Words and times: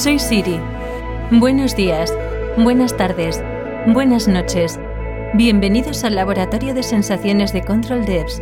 Soy 0.00 0.18
Siri. 0.18 0.58
Buenos 1.30 1.76
días, 1.76 2.10
buenas 2.56 2.96
tardes, 2.96 3.38
buenas 3.88 4.28
noches. 4.28 4.80
Bienvenidos 5.34 6.04
al 6.04 6.14
Laboratorio 6.14 6.72
de 6.72 6.82
Sensaciones 6.82 7.52
de 7.52 7.62
Control 7.62 8.06
Devs. 8.06 8.40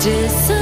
disappear 0.00 0.59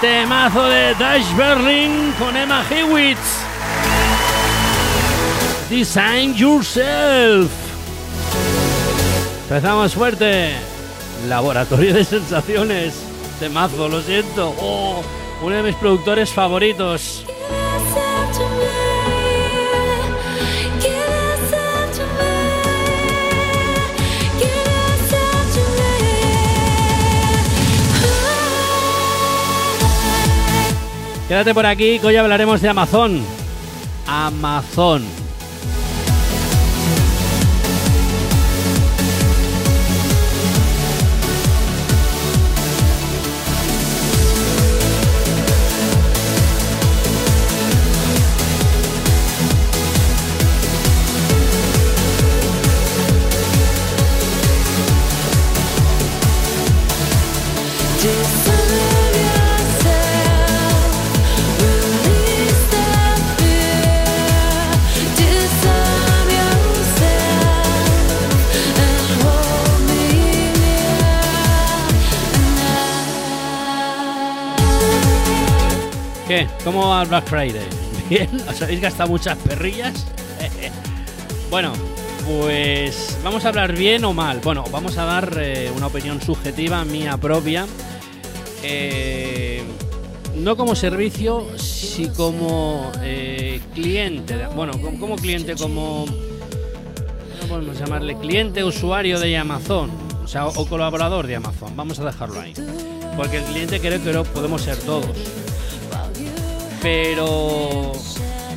Temazo 0.00 0.64
de 0.64 0.94
Dash 0.94 1.36
Berlin 1.36 2.14
con 2.18 2.34
Emma 2.34 2.64
Hewitt. 2.70 3.18
Design 5.68 6.34
yourself. 6.34 7.50
Empezamos 9.42 9.94
fuerte. 9.94 10.54
Laboratorio 11.28 11.92
de 11.92 12.04
sensaciones. 12.04 12.94
Temazo, 13.40 13.88
lo 13.90 14.00
siento. 14.00 14.54
Oh, 14.58 15.02
uno 15.42 15.56
de 15.56 15.62
mis 15.64 15.74
productores 15.74 16.30
favoritos. 16.30 17.26
Quédate 31.30 31.54
por 31.54 31.64
aquí 31.64 32.00
que 32.00 32.08
hoy 32.08 32.16
hablaremos 32.16 32.60
de 32.60 32.70
Amazon. 32.70 33.22
Amazon. 34.04 35.04
¿Cómo 76.64 76.88
va 76.88 77.02
el 77.02 77.08
Black 77.08 77.26
Friday? 77.26 77.66
¿Bien? 78.08 78.28
¿Os 78.48 78.62
habéis 78.62 78.80
gastado 78.80 79.10
muchas 79.10 79.38
perrillas? 79.38 80.06
bueno, 81.50 81.72
pues 82.26 83.18
vamos 83.24 83.44
a 83.44 83.48
hablar 83.48 83.74
bien 83.74 84.04
o 84.04 84.12
mal. 84.12 84.40
Bueno, 84.42 84.64
vamos 84.70 84.98
a 84.98 85.04
dar 85.04 85.38
eh, 85.40 85.70
una 85.76 85.88
opinión 85.88 86.20
subjetiva 86.20 86.84
mía 86.84 87.16
propia. 87.16 87.66
Eh, 88.62 89.62
no 90.36 90.56
como 90.56 90.74
servicio, 90.74 91.46
sí 91.58 92.10
como 92.16 92.90
eh, 93.02 93.60
cliente. 93.74 94.46
Bueno, 94.54 94.72
como, 94.98 95.16
cliente, 95.16 95.54
como... 95.54 96.06
¿Cómo 96.06 97.48
podemos 97.48 97.78
llamarle? 97.78 98.16
Cliente, 98.16 98.64
usuario 98.64 99.18
de 99.18 99.36
Amazon. 99.36 99.90
O 100.22 100.28
sea, 100.28 100.46
o, 100.46 100.66
colaborador 100.66 101.26
de 101.26 101.36
Amazon. 101.36 101.76
Vamos 101.76 101.98
a 101.98 102.04
dejarlo 102.04 102.40
ahí. 102.40 102.54
Porque 103.16 103.38
el 103.38 103.44
cliente 103.44 103.80
creo 103.80 104.22
que 104.22 104.30
podemos 104.30 104.62
ser 104.62 104.76
todos. 104.78 105.16
Pero 106.82 107.92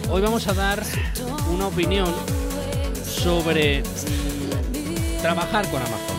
hoy 0.09 0.21
vamos 0.21 0.47
a 0.47 0.53
dar 0.53 0.81
una 1.53 1.67
opinión 1.67 2.07
sobre 3.05 3.81
mm, 3.81 5.21
trabajar 5.21 5.69
con 5.69 5.81
Amazon, 5.81 6.17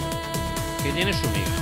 que 0.82 0.92
tiene 0.92 1.14
su 1.14 1.26
miga. 1.30 1.54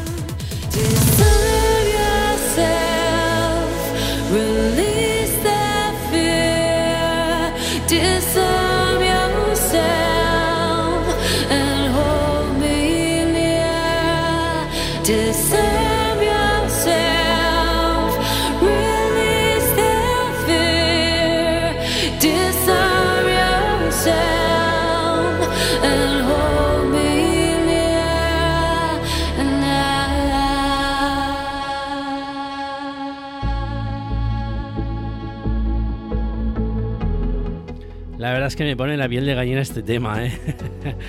Es 38.53 38.57
que 38.57 38.65
me 38.65 38.77
pone 38.77 38.99
la 38.99 39.09
piel 39.09 39.25
de 39.25 39.35
gallina 39.35 39.63
este 39.63 39.83
tema, 39.83 40.27
¿eh? 40.27 40.39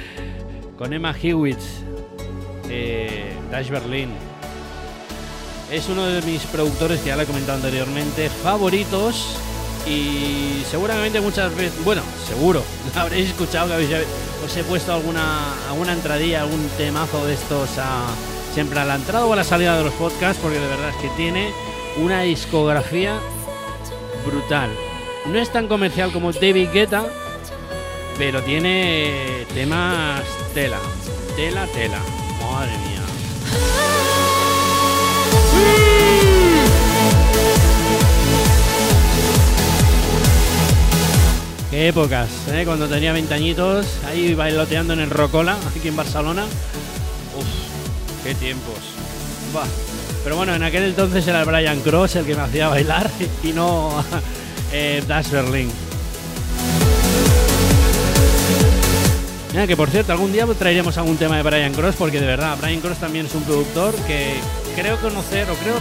con 0.77 0.93
Emma 0.93 1.13
Hewitt, 1.21 1.57
eh, 2.69 3.33
Dash 3.51 3.67
Berlin. 3.67 4.11
Es 5.69 5.89
uno 5.89 6.05
de 6.05 6.21
mis 6.21 6.41
productores 6.43 7.01
que 7.01 7.07
ya 7.07 7.17
lo 7.17 7.23
he 7.23 7.25
comentado 7.25 7.57
anteriormente, 7.57 8.29
favoritos. 8.29 9.35
Y 9.85 10.63
seguramente 10.71 11.19
muchas 11.19 11.53
veces, 11.53 11.83
bueno, 11.83 12.01
seguro, 12.25 12.63
habréis 12.95 13.31
escuchado 13.31 13.67
que 13.67 13.73
habéis, 13.73 13.89
os 14.45 14.55
he 14.55 14.63
puesto 14.63 14.93
alguna, 14.93 15.67
alguna 15.67 15.91
entradilla, 15.91 16.43
algún 16.43 16.65
temazo 16.77 17.25
de 17.25 17.33
estos 17.33 17.77
a, 17.77 18.05
siempre 18.53 18.79
a 18.79 18.85
la 18.85 18.95
entrada 18.95 19.25
o 19.25 19.33
a 19.33 19.35
la 19.35 19.43
salida 19.43 19.77
de 19.77 19.83
los 19.83 19.93
podcasts, 19.95 20.41
porque 20.41 20.59
de 20.59 20.67
verdad 20.67 20.91
es 20.91 20.95
que 20.95 21.09
tiene 21.17 21.49
una 22.01 22.21
discografía 22.21 23.19
brutal. 24.25 24.69
No 25.29 25.37
es 25.39 25.49
tan 25.49 25.67
comercial 25.67 26.13
como 26.13 26.31
David 26.31 26.69
Guetta, 26.71 27.05
pero 28.17 28.41
tiene 28.41 29.45
temas 29.53 30.23
tela, 30.53 30.79
tela, 31.35 31.65
tela. 31.67 31.99
Madre 32.41 32.71
mía. 32.77 33.01
Qué 41.71 41.87
épocas, 41.87 42.29
¿eh? 42.51 42.63
Cuando 42.65 42.87
tenía 42.87 43.13
20 43.13 43.33
añitos, 43.33 43.87
ahí 44.07 44.35
bailoteando 44.35 44.93
en 44.93 44.99
el 44.99 45.09
Rocola, 45.09 45.57
aquí 45.75 45.87
en 45.87 45.95
Barcelona. 45.95 46.43
Uf, 47.35 48.23
qué 48.23 48.35
tiempos. 48.35 48.77
Buah. 49.51 49.65
Pero 50.23 50.37
bueno, 50.37 50.53
en 50.55 50.63
aquel 50.63 50.83
entonces 50.83 51.27
era 51.27 51.41
el 51.41 51.45
Brian 51.45 51.81
Cross 51.81 52.15
el 52.15 52.25
que 52.25 52.35
me 52.35 52.43
hacía 52.43 52.69
bailar 52.69 53.09
y 53.43 53.53
no 53.53 53.91
eh, 54.71 55.03
Dash 55.07 55.29
Berlin. 55.29 55.69
Mira, 59.53 59.67
que 59.67 59.77
por 59.77 59.91
cierto, 59.91 60.11
algún 60.11 60.33
día 60.33 60.47
traeremos 60.47 60.97
algún 60.97 61.15
tema 61.15 61.37
de 61.37 61.43
Brian 61.43 61.73
Cross, 61.73 61.95
porque 61.95 62.19
de 62.19 62.25
verdad, 62.25 62.57
Brian 62.59 62.81
Cross 62.81 62.97
también 62.97 63.27
es 63.27 63.35
un 63.35 63.43
productor 63.43 63.93
que 64.07 64.33
creo 64.75 64.97
conocer, 64.97 65.47
o 65.47 65.53
creo, 65.53 65.75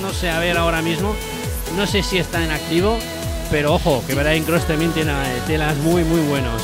no 0.00 0.14
sé, 0.14 0.30
a 0.30 0.38
ver 0.38 0.56
ahora 0.56 0.80
mismo, 0.80 1.14
no 1.76 1.86
sé 1.86 2.02
si 2.02 2.16
está 2.16 2.42
en 2.42 2.50
activo, 2.50 2.98
pero 3.50 3.74
ojo, 3.74 4.02
que 4.06 4.14
Brian 4.14 4.44
Cross 4.44 4.66
también 4.66 4.92
tiene 4.92 5.12
eh, 5.12 5.42
telas 5.46 5.76
muy, 5.76 6.04
muy 6.04 6.20
buenos. 6.22 6.62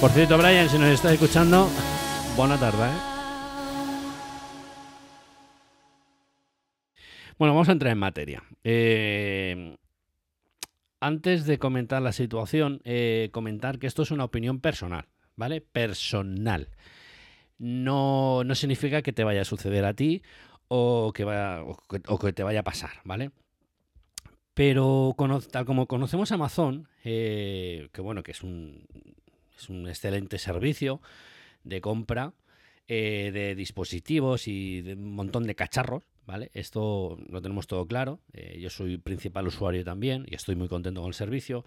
Por 0.00 0.10
cierto, 0.12 0.38
Brian, 0.38 0.70
si 0.70 0.78
nos 0.78 0.88
estás 0.88 1.12
escuchando, 1.12 1.68
buena 2.38 2.58
tarde, 2.58 2.84
¿eh? 2.86 3.10
Bueno, 7.38 7.52
vamos 7.52 7.68
a 7.68 7.72
entrar 7.72 7.92
en 7.92 7.98
materia. 7.98 8.42
Eh, 8.64 9.76
antes 11.00 11.46
de 11.46 11.58
comentar 11.58 12.02
la 12.02 12.12
situación, 12.12 12.80
eh, 12.84 13.30
comentar 13.32 13.78
que 13.78 13.86
esto 13.86 14.02
es 14.02 14.10
una 14.10 14.24
opinión 14.24 14.60
personal, 14.60 15.06
¿vale? 15.34 15.60
Personal. 15.60 16.68
No, 17.58 18.44
no 18.44 18.54
significa 18.54 19.02
que 19.02 19.12
te 19.12 19.24
vaya 19.24 19.42
a 19.42 19.46
suceder 19.46 19.84
a 19.84 19.94
ti 19.94 20.22
o 20.68 21.12
que, 21.14 21.24
vaya, 21.24 21.62
o 21.62 22.18
que, 22.18 22.32
te 22.32 22.42
vaya 22.42 22.60
a 22.60 22.64
pasar, 22.64 22.90
¿vale? 23.04 23.30
Pero 24.54 25.14
tal 25.50 25.64
como 25.64 25.86
conocemos 25.86 26.32
Amazon, 26.32 26.88
eh, 27.04 27.88
que 27.92 28.00
bueno, 28.02 28.22
que 28.22 28.32
es 28.32 28.42
un, 28.42 28.86
es 29.56 29.68
un 29.68 29.88
excelente 29.88 30.38
servicio 30.38 31.00
de 31.64 31.80
compra 31.80 32.34
eh, 32.88 33.30
de 33.32 33.54
dispositivos 33.54 34.48
y 34.48 34.82
de 34.82 34.94
un 34.94 35.14
montón 35.14 35.46
de 35.46 35.54
cacharros, 35.54 36.02
¿vale? 36.30 36.52
Esto 36.54 37.18
lo 37.28 37.42
tenemos 37.42 37.66
todo 37.66 37.86
claro. 37.86 38.20
Eh, 38.32 38.60
yo 38.60 38.70
soy 38.70 38.98
principal 38.98 39.48
usuario 39.48 39.82
también 39.84 40.24
y 40.28 40.36
estoy 40.36 40.54
muy 40.54 40.68
contento 40.68 41.00
con 41.00 41.08
el 41.08 41.14
servicio. 41.14 41.64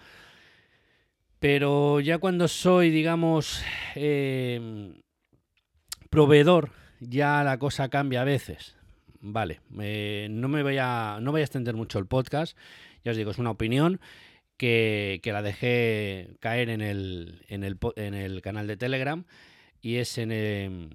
Pero 1.40 2.00
ya 2.00 2.18
cuando 2.20 2.48
soy, 2.48 2.90
digamos, 2.90 3.62
eh, 3.96 4.94
proveedor, 6.10 6.72
ya 7.02 7.44
la 7.44 7.60
cosa 7.60 7.90
cambia 7.90 8.22
a 8.22 8.24
veces. 8.24 8.78
Vale, 9.20 9.60
eh, 9.82 10.28
no 10.32 10.48
me 10.48 10.64
voy 10.64 10.78
a, 10.80 11.18
no 11.22 11.32
voy 11.32 11.42
a 11.42 11.44
extender 11.44 11.76
mucho 11.76 12.00
el 12.00 12.06
podcast. 12.06 12.58
Ya 13.04 13.12
os 13.12 13.18
digo, 13.18 13.32
es 13.32 13.40
una 13.40 13.52
opinión 13.52 14.00
que, 14.56 15.20
que 15.24 15.34
la 15.34 15.42
dejé 15.42 16.38
caer 16.40 16.70
en 16.70 16.80
el, 16.80 17.44
en, 17.50 17.66
el, 17.66 17.78
en 17.98 18.14
el 18.14 18.42
canal 18.42 18.66
de 18.68 18.78
Telegram 18.78 19.26
y 19.82 19.98
es 19.98 20.18
en 20.18 20.30
eh, 20.32 20.90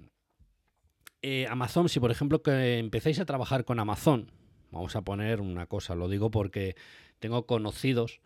eh, 1.23 1.47
Amazon. 1.49 1.89
Si 1.89 2.01
por 2.01 2.11
ejemplo 2.11 2.43
que 2.43 2.79
empezáis 2.79 3.19
a 3.21 3.25
trabajar 3.25 3.65
con 3.65 3.79
Amazon, 3.79 4.31
vamos 4.71 4.97
a 4.97 5.03
poner 5.03 5.41
una 5.41 5.67
cosa, 5.67 5.95
lo 5.95 6.09
digo 6.09 6.31
porque 6.31 6.77
tengo 7.19 7.47
conocidos 7.47 8.21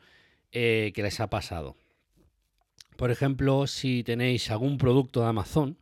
eh, 0.53 0.93
que 0.95 1.03
les 1.03 1.21
ha 1.21 1.29
pasado. 1.29 1.77
Por 2.97 3.11
ejemplo, 3.11 3.67
si 3.67 4.05
tenéis 4.05 4.51
algún 4.51 4.79
producto 4.79 5.21
de 5.23 5.27
Amazon, 5.27 5.79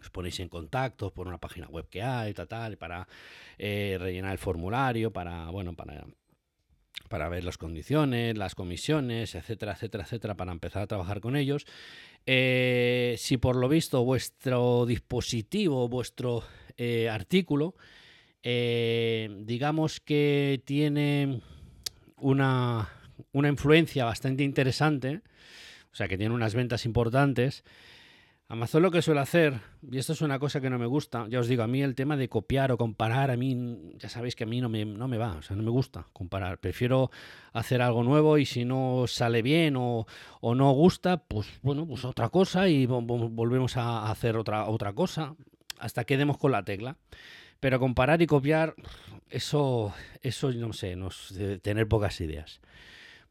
os 0.00 0.10
ponéis 0.10 0.38
en 0.40 0.48
contacto 0.48 1.12
por 1.12 1.26
una 1.26 1.38
página 1.38 1.66
web 1.68 1.88
que 1.88 2.02
hay, 2.02 2.32
tal, 2.32 2.48
tal, 2.48 2.76
para 2.76 3.08
eh, 3.58 3.96
rellenar 3.98 4.32
el 4.32 4.38
formulario, 4.38 5.12
para, 5.12 5.50
bueno, 5.50 5.74
para, 5.74 6.06
para 7.08 7.28
ver 7.28 7.44
las 7.44 7.58
condiciones, 7.58 8.36
las 8.36 8.54
comisiones, 8.54 9.34
etcétera, 9.34 9.72
etcétera, 9.72 10.04
etcétera, 10.04 10.34
para 10.34 10.52
empezar 10.52 10.82
a 10.82 10.86
trabajar 10.86 11.20
con 11.20 11.36
ellos. 11.36 11.66
Eh, 12.26 13.14
si 13.18 13.36
por 13.36 13.56
lo 13.56 13.68
visto 13.68 14.04
vuestro 14.04 14.86
dispositivo, 14.86 15.88
vuestro 15.88 16.42
eh, 16.76 17.08
artículo, 17.08 17.74
eh, 18.42 19.28
digamos 19.40 20.00
que 20.00 20.60
tiene 20.64 21.40
una, 22.18 22.88
una 23.32 23.48
influencia 23.48 24.04
bastante 24.04 24.42
interesante, 24.42 25.22
o 25.92 25.96
sea, 25.96 26.08
que 26.08 26.18
tiene 26.18 26.34
unas 26.34 26.54
ventas 26.54 26.84
importantes, 26.84 27.64
Amazon 28.48 28.82
lo 28.82 28.92
que 28.92 29.02
suele 29.02 29.18
hacer, 29.20 29.60
y 29.90 29.98
esto 29.98 30.12
es 30.12 30.20
una 30.22 30.38
cosa 30.38 30.60
que 30.60 30.70
no 30.70 30.78
me 30.78 30.86
gusta, 30.86 31.26
ya 31.28 31.40
os 31.40 31.48
digo, 31.48 31.64
a 31.64 31.66
mí 31.66 31.82
el 31.82 31.96
tema 31.96 32.16
de 32.16 32.28
copiar 32.28 32.70
o 32.70 32.78
comparar, 32.78 33.32
a 33.32 33.36
mí, 33.36 33.92
ya 33.96 34.08
sabéis 34.08 34.36
que 34.36 34.44
a 34.44 34.46
mí 34.46 34.60
no 34.60 34.68
me, 34.68 34.84
no 34.84 35.08
me 35.08 35.18
va, 35.18 35.32
o 35.32 35.42
sea, 35.42 35.56
no 35.56 35.64
me 35.64 35.70
gusta 35.70 36.06
comparar. 36.12 36.58
Prefiero 36.58 37.10
hacer 37.52 37.82
algo 37.82 38.04
nuevo 38.04 38.38
y 38.38 38.46
si 38.46 38.64
no 38.64 39.06
sale 39.08 39.42
bien 39.42 39.74
o, 39.76 40.06
o 40.40 40.54
no 40.54 40.70
gusta, 40.70 41.16
pues 41.16 41.48
bueno, 41.62 41.88
pues 41.88 42.04
otra 42.04 42.28
cosa 42.28 42.68
y 42.68 42.86
vo- 42.86 43.04
vo- 43.04 43.28
volvemos 43.30 43.76
a 43.76 44.08
hacer 44.12 44.36
otra, 44.36 44.66
otra 44.68 44.92
cosa 44.92 45.34
hasta 45.80 46.04
que 46.04 46.16
demos 46.16 46.38
con 46.38 46.52
la 46.52 46.64
tecla. 46.64 46.96
Pero 47.58 47.80
comparar 47.80 48.22
y 48.22 48.26
copiar, 48.26 48.74
eso, 49.28 49.92
eso 50.22 50.52
no 50.52 50.72
sé, 50.72 50.94
de 51.34 51.58
tener 51.58 51.88
pocas 51.88 52.20
ideas. 52.20 52.60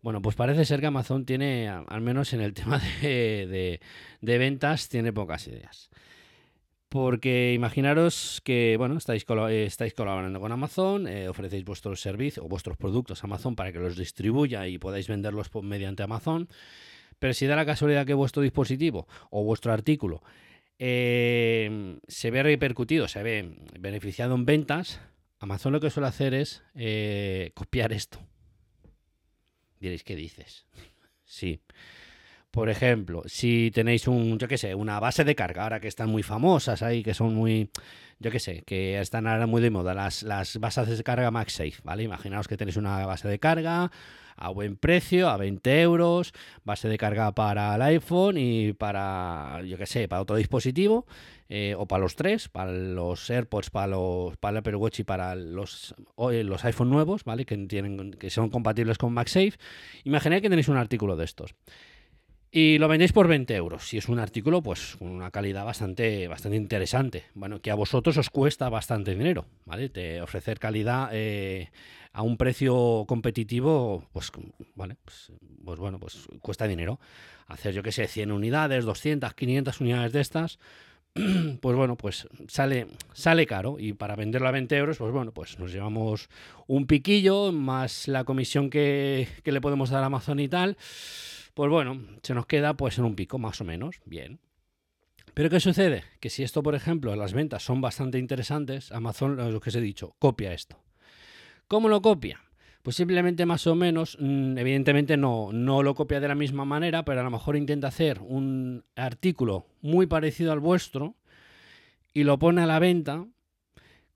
Bueno, 0.05 0.21
pues 0.21 0.35
parece 0.35 0.65
ser 0.65 0.81
que 0.81 0.85
Amazon 0.85 1.25
tiene, 1.25 1.67
al 1.67 2.01
menos 2.01 2.31
en 2.33 2.41
el 2.41 2.53
tema 2.53 2.79
de, 3.01 3.79
ventas, 4.21 4.87
tiene 4.87 5.11
pocas 5.11 5.47
ideas. 5.47 5.89
Porque 6.89 7.53
imaginaros 7.55 8.39
que, 8.43 8.75
bueno, 8.77 8.97
estáis, 8.97 9.25
eh, 9.27 9.93
colaborando 9.97 10.39
con 10.39 10.51
Amazon, 10.51 11.07
eh, 11.07 11.27
ofrecéis 11.27 11.65
vuestros 11.65 12.01
servicios 12.01 12.45
o 12.45 12.47
vuestros 12.47 12.77
productos 12.77 13.23
a 13.23 13.25
Amazon 13.25 13.55
para 13.55 13.71
que 13.71 13.79
los 13.79 13.97
distribuya 13.97 14.67
y 14.67 14.77
podáis 14.77 15.07
venderlos 15.07 15.49
po- 15.49 15.63
mediante 15.63 16.03
Amazon. 16.03 16.49
Pero 17.17 17.33
si 17.33 17.47
da 17.47 17.55
la 17.55 17.65
casualidad 17.65 18.05
que 18.05 18.13
vuestro 18.13 18.43
dispositivo 18.43 19.07
o 19.31 19.43
vuestro 19.43 19.73
artículo 19.73 20.21
eh, 20.77 21.97
se 22.07 22.29
ve 22.29 22.43
repercutido, 22.43 23.07
se 23.07 23.23
ve 23.23 23.55
beneficiado 23.79 24.35
en 24.35 24.45
ventas, 24.45 25.01
Amazon 25.39 25.73
lo 25.73 25.79
que 25.79 25.89
suele 25.89 26.09
hacer 26.09 26.35
es 26.35 26.61
copiar 27.55 27.91
esto. 27.91 28.19
Diréis, 29.79 30.03
¿qué 30.03 30.15
dices? 30.15 30.65
Sí. 31.27 31.59
Por 32.51 32.69
ejemplo, 32.69 33.23
si 33.25 33.71
tenéis 33.71 34.07
un, 34.07 34.37
yo 34.37 34.47
qué 34.47 34.59
sé, 34.59 34.75
una 34.75 34.99
base 34.99 35.23
de 35.23 35.35
carga, 35.35 35.63
ahora 35.63 35.79
que 35.79 35.87
están 35.87 36.07
muy 36.07 36.21
famosas 36.21 36.83
ahí, 36.83 37.01
que 37.01 37.15
son 37.15 37.33
muy, 37.33 37.71
yo 38.19 38.29
qué 38.29 38.39
sé, 38.39 38.61
que 38.61 38.99
están 39.01 39.25
ahora 39.25 39.47
muy 39.47 39.59
de 39.61 39.71
moda, 39.71 39.95
las, 39.95 40.21
las 40.21 40.57
bases 40.59 40.97
de 40.97 41.03
carga 41.03 41.31
MagSafe, 41.31 41.81
¿vale? 41.83 42.03
Imaginaos 42.03 42.47
que 42.47 42.57
tenéis 42.57 42.77
una 42.77 43.05
base 43.07 43.27
de 43.27 43.39
carga 43.39 43.91
a 44.35 44.49
buen 44.49 44.75
precio, 44.75 45.29
a 45.29 45.37
20 45.37 45.81
euros, 45.81 46.33
base 46.63 46.87
de 46.87 46.97
carga 46.97 47.31
para 47.33 47.75
el 47.75 47.81
iPhone 47.81 48.37
y 48.37 48.73
para, 48.73 49.61
yo 49.65 49.77
qué 49.77 49.85
sé, 49.85 50.07
para 50.07 50.21
otro 50.21 50.35
dispositivo, 50.35 51.05
eh, 51.47 51.75
o 51.77 51.87
para 51.87 52.01
los 52.01 52.15
tres, 52.15 52.49
para 52.49 52.71
los 52.71 53.29
AirPods, 53.29 53.69
para 53.69 53.87
los 53.87 54.35
para 54.37 54.51
el 54.51 54.57
Apple 54.57 54.75
Watch 54.75 54.99
y 54.99 55.03
para 55.03 55.35
los, 55.35 55.95
eh, 56.31 56.43
los 56.43 56.65
iPhone 56.65 56.89
nuevos, 56.89 57.23
¿vale? 57.23 57.45
Que, 57.45 57.55
tienen, 57.57 58.11
que 58.11 58.29
son 58.29 58.49
compatibles 58.49 58.97
con 58.97 59.13
MagSafe. 59.13 59.53
Imaginad 60.03 60.41
que 60.41 60.49
tenéis 60.49 60.67
un 60.67 60.77
artículo 60.77 61.15
de 61.15 61.25
estos. 61.25 61.55
Y 62.51 62.77
lo 62.77 62.87
vendéis 62.87 63.11
por 63.11 63.27
20 63.27 63.53
euros. 63.55 63.87
Si 63.87 63.97
es 63.97 64.07
un 64.07 64.19
artículo, 64.19 64.61
pues 64.61 64.95
con 64.97 65.09
una 65.09 65.31
calidad 65.31 65.65
bastante, 65.65 66.27
bastante 66.27 66.57
interesante. 66.57 67.25
Bueno, 67.33 67.61
que 67.61 67.71
a 67.71 67.75
vosotros 67.75 68.17
os 68.17 68.29
cuesta 68.29 68.69
bastante 68.69 69.13
dinero, 69.13 69.45
¿vale? 69.65 69.89
Te 69.89 70.21
ofrecer 70.21 70.57
calidad 70.59 71.09
eh, 71.11 71.69
a 72.13 72.21
un 72.21 72.37
precio 72.37 73.03
competitivo, 73.07 74.05
pues, 74.13 74.31
vale, 74.73 74.95
pues, 75.03 75.33
pues 75.65 75.79
bueno, 75.79 75.99
pues 75.99 76.27
cuesta 76.41 76.65
dinero. 76.65 76.99
Hacer, 77.47 77.73
yo 77.73 77.83
qué 77.83 77.91
sé, 77.91 78.07
100 78.07 78.31
unidades, 78.31 78.85
200, 78.85 79.33
500 79.33 79.81
unidades 79.81 80.13
de 80.13 80.21
estas, 80.21 80.57
pues 81.61 81.75
bueno, 81.75 81.97
pues 81.97 82.27
sale, 82.47 82.87
sale 83.11 83.45
caro. 83.45 83.75
Y 83.79 83.91
para 83.93 84.15
venderlo 84.15 84.47
a 84.47 84.51
20 84.51 84.77
euros, 84.77 84.97
pues 84.97 85.11
bueno, 85.11 85.33
pues 85.33 85.59
nos 85.59 85.73
llevamos 85.73 86.29
un 86.67 86.87
piquillo, 86.87 87.51
más 87.51 88.07
la 88.07 88.23
comisión 88.23 88.69
que, 88.69 89.27
que 89.43 89.51
le 89.51 89.59
podemos 89.59 89.89
dar 89.89 90.03
a 90.03 90.05
Amazon 90.05 90.39
y 90.39 90.47
tal 90.47 90.77
pues 91.55 91.71
bueno, 91.71 92.01
se 92.21 92.35
nos 92.35 92.45
queda 92.45 92.75
pues 92.75 92.99
en 92.99 93.05
un 93.05 93.15
pico 93.15 93.39
más 93.39 93.61
o 93.61 93.63
menos, 93.63 94.01
bien. 94.05 94.39
Pero 95.33 95.49
¿qué 95.49 95.61
sucede? 95.61 96.03
Que 96.19 96.29
si 96.29 96.43
esto, 96.43 96.61
por 96.61 96.75
ejemplo, 96.75 97.15
las 97.15 97.33
ventas 97.33 97.63
son 97.63 97.79
bastante 97.79 98.19
interesantes, 98.19 98.91
Amazon, 98.91 99.37
lo 99.37 99.59
que 99.61 99.69
os 99.69 99.75
he 99.75 99.81
dicho, 99.81 100.15
copia 100.19 100.53
esto. 100.53 100.83
¿Cómo 101.67 101.87
lo 101.87 102.01
copia? 102.01 102.41
Pues 102.83 102.97
simplemente 102.97 103.45
más 103.45 103.65
o 103.67 103.73
menos, 103.73 104.17
mm, 104.19 104.57
evidentemente 104.57 105.15
no, 105.15 105.51
no 105.53 105.81
lo 105.81 105.95
copia 105.95 106.19
de 106.19 106.27
la 106.27 106.35
misma 106.35 106.65
manera, 106.65 107.05
pero 107.05 107.21
a 107.21 107.23
lo 107.23 107.31
mejor 107.31 107.55
intenta 107.55 107.87
hacer 107.87 108.19
un 108.19 108.83
artículo 108.95 109.65
muy 109.81 110.07
parecido 110.07 110.51
al 110.51 110.59
vuestro 110.59 111.15
y 112.13 112.25
lo 112.25 112.37
pone 112.37 112.63
a 112.63 112.67
la 112.67 112.79
venta 112.79 113.25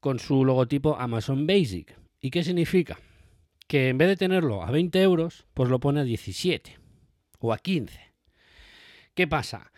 con 0.01 0.19
su 0.19 0.43
logotipo 0.43 0.98
Amazon 1.00 1.48
Basic. 1.48 1.98
¿Y 2.19 2.31
qué 2.31 2.43
significa? 2.43 3.00
Que 3.65 3.88
en 3.88 3.98
vez 3.98 4.10
de 4.10 4.17
tenerlo 4.17 4.62
a 4.63 4.72
20 4.72 5.01
euros, 5.01 5.46
pues 5.53 5.69
lo 5.69 5.79
pone 5.79 6.01
a 6.01 6.03
17 6.03 6.78
o 7.39 7.53
a 7.53 7.58
15. 7.58 8.00
¿Qué 9.13 9.27
pasa? 9.27 9.72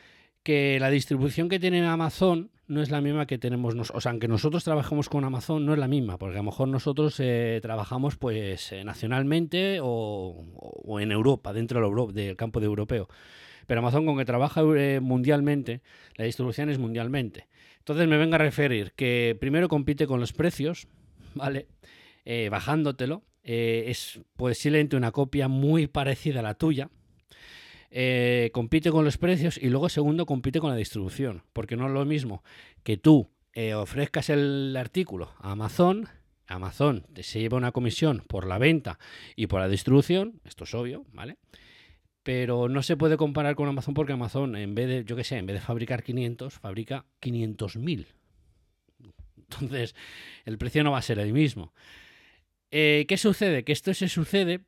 Que 0.43 0.79
la 0.79 0.89
distribución 0.89 1.49
que 1.49 1.59
tiene 1.59 1.85
Amazon 1.85 2.51
no 2.71 2.81
es 2.81 2.89
la 2.89 3.01
misma 3.01 3.25
que 3.25 3.37
tenemos 3.37 3.75
nosotros. 3.75 3.97
O 3.97 4.01
sea, 4.01 4.11
aunque 4.11 4.29
nosotros 4.29 4.63
trabajamos 4.63 5.09
con 5.09 5.25
Amazon, 5.25 5.65
no 5.65 5.73
es 5.73 5.79
la 5.79 5.89
misma, 5.89 6.17
porque 6.17 6.35
a 6.35 6.37
lo 6.37 6.43
mejor 6.43 6.69
nosotros 6.69 7.19
eh, 7.19 7.59
trabajamos 7.61 8.15
pues 8.15 8.71
eh, 8.71 8.85
nacionalmente 8.85 9.79
o, 9.81 10.99
en 10.99 11.11
Europa, 11.11 11.51
dentro 11.51 11.81
del, 11.81 12.13
del 12.13 12.37
campo 12.37 12.61
de 12.61 12.67
europeo. 12.67 13.09
Pero 13.67 13.79
Amazon, 13.79 14.05
con 14.05 14.17
que 14.17 14.23
trabaja 14.23 14.61
eh, 14.77 15.01
mundialmente, 15.01 15.81
la 16.15 16.23
distribución 16.23 16.69
es 16.69 16.79
mundialmente. 16.79 17.47
Entonces 17.79 18.07
me 18.07 18.17
venga 18.17 18.35
a 18.35 18.39
referir 18.39 18.93
que 18.93 19.37
primero 19.39 19.67
compite 19.67 20.07
con 20.07 20.21
los 20.21 20.31
precios, 20.31 20.87
¿vale? 21.35 21.67
Bajándotelo. 22.49 23.23
es 23.43 24.21
posiblemente 24.37 24.95
una 24.95 25.11
copia 25.11 25.47
muy 25.47 25.87
parecida 25.87 26.39
a 26.39 26.43
la 26.43 26.53
tuya, 26.53 26.89
eh, 27.93 28.51
compite 28.53 28.89
con 28.89 29.03
los 29.03 29.17
precios 29.17 29.57
y 29.61 29.69
luego 29.69 29.89
segundo 29.89 30.25
compite 30.25 30.61
con 30.61 30.69
la 30.69 30.77
distribución, 30.77 31.43
porque 31.51 31.75
no 31.75 31.87
es 31.87 31.91
lo 31.91 32.05
mismo 32.05 32.41
que 32.83 32.95
tú 32.95 33.29
eh, 33.53 33.73
ofrezcas 33.73 34.29
el 34.29 34.75
artículo 34.77 35.33
a 35.39 35.51
Amazon, 35.51 36.07
Amazon 36.47 37.05
te 37.13 37.23
se 37.23 37.41
lleva 37.41 37.57
una 37.57 37.73
comisión 37.73 38.23
por 38.29 38.47
la 38.47 38.57
venta 38.57 38.97
y 39.35 39.47
por 39.47 39.59
la 39.59 39.67
distribución, 39.67 40.39
esto 40.45 40.63
es 40.63 40.73
obvio, 40.73 41.05
¿vale? 41.11 41.37
Pero 42.23 42.69
no 42.69 42.81
se 42.81 42.95
puede 42.95 43.17
comparar 43.17 43.55
con 43.55 43.67
Amazon 43.67 43.93
porque 43.93 44.13
Amazon, 44.13 44.55
en 44.55 44.73
vez 44.73 44.87
de, 44.87 45.03
yo 45.03 45.17
qué 45.17 45.25
sé, 45.25 45.37
en 45.37 45.45
vez 45.45 45.55
de 45.55 45.61
fabricar 45.61 46.01
500, 46.01 46.53
fabrica 46.53 47.05
500.000. 47.21 48.05
Entonces, 49.37 49.95
el 50.45 50.57
precio 50.57 50.83
no 50.85 50.91
va 50.91 50.99
a 50.99 51.01
ser 51.01 51.19
el 51.19 51.33
mismo. 51.33 51.73
Eh, 52.69 53.05
¿Qué 53.09 53.17
sucede? 53.17 53.65
Que 53.65 53.73
esto 53.73 53.93
se 53.93 54.07
sucede 54.07 54.61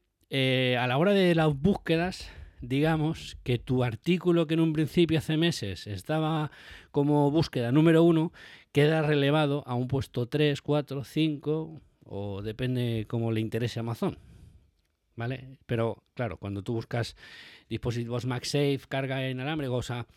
a 0.78 0.88
la 0.88 0.98
hora 0.98 1.14
de 1.14 1.36
las 1.36 1.56
búsquedas, 1.56 2.30
digamos, 2.64 3.38
que 3.44 3.60
tu 3.60 3.84
artículo 3.84 4.48
que 4.48 4.54
en 4.54 4.62
un 4.62 4.72
principio 4.72 5.20
hace 5.20 5.36
meses 5.36 5.86
estaba 5.86 6.50
como 6.92 7.30
búsqueda 7.30 7.74
número 7.74 8.04
uno, 8.04 8.32
queda 8.72 9.02
relevado 9.02 9.64
a 9.68 9.76
un 9.76 9.90
puesto 9.90 10.28
3, 10.28 10.62
4, 10.62 11.04
5, 11.04 11.82
o 12.06 12.42
depende 12.42 13.06
cómo 13.08 13.32
le 13.32 13.42
interese 13.42 13.80
a 13.80 13.82
Amazon. 13.82 14.18
¿Vale? 15.16 15.60
Pero 15.68 16.04
claro, 16.16 16.38
cuando 16.38 16.64
tú 16.64 16.74
buscas 16.74 17.16
dispositivos 17.70 18.26
MagSafe, 18.26 18.80
carga 18.90 19.30
inalámbrica, 19.30 19.74
o 19.74 19.82
sea, 19.84 20.08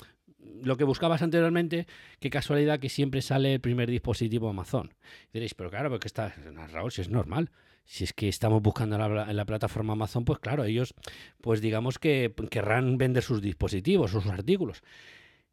lo 0.63 0.77
que 0.77 0.85
buscabas 0.85 1.23
anteriormente, 1.23 1.87
qué 2.21 2.31
casualidad 2.31 2.79
que 2.79 2.89
siempre 2.89 3.23
sale 3.23 3.55
el 3.55 3.61
primer 3.61 3.91
dispositivo 3.91 4.49
Amazon. 4.49 4.95
diréis, 5.33 5.55
pero 5.55 5.69
claro, 5.69 5.91
porque 5.91 6.07
está, 6.07 6.33
Raúl, 6.73 6.93
si 6.93 7.03
es 7.03 7.11
normal. 7.11 7.51
Si 7.87 8.05
es 8.05 8.13
que 8.13 8.29
estamos 8.29 8.61
buscando 8.63 8.97
en 8.97 9.15
la, 9.15 9.31
en 9.31 9.37
la 9.37 9.45
plataforma 9.45 9.95
Amazon, 9.95 10.25
pues 10.25 10.41
claro, 10.41 10.65
ellos, 10.65 10.95
pues 11.41 11.61
digamos 11.61 11.99
que 11.99 12.35
querrán 12.51 12.99
vender 12.99 13.23
sus 13.23 13.41
dispositivos, 13.41 14.11
sus 14.11 14.27
artículos. 14.27 14.83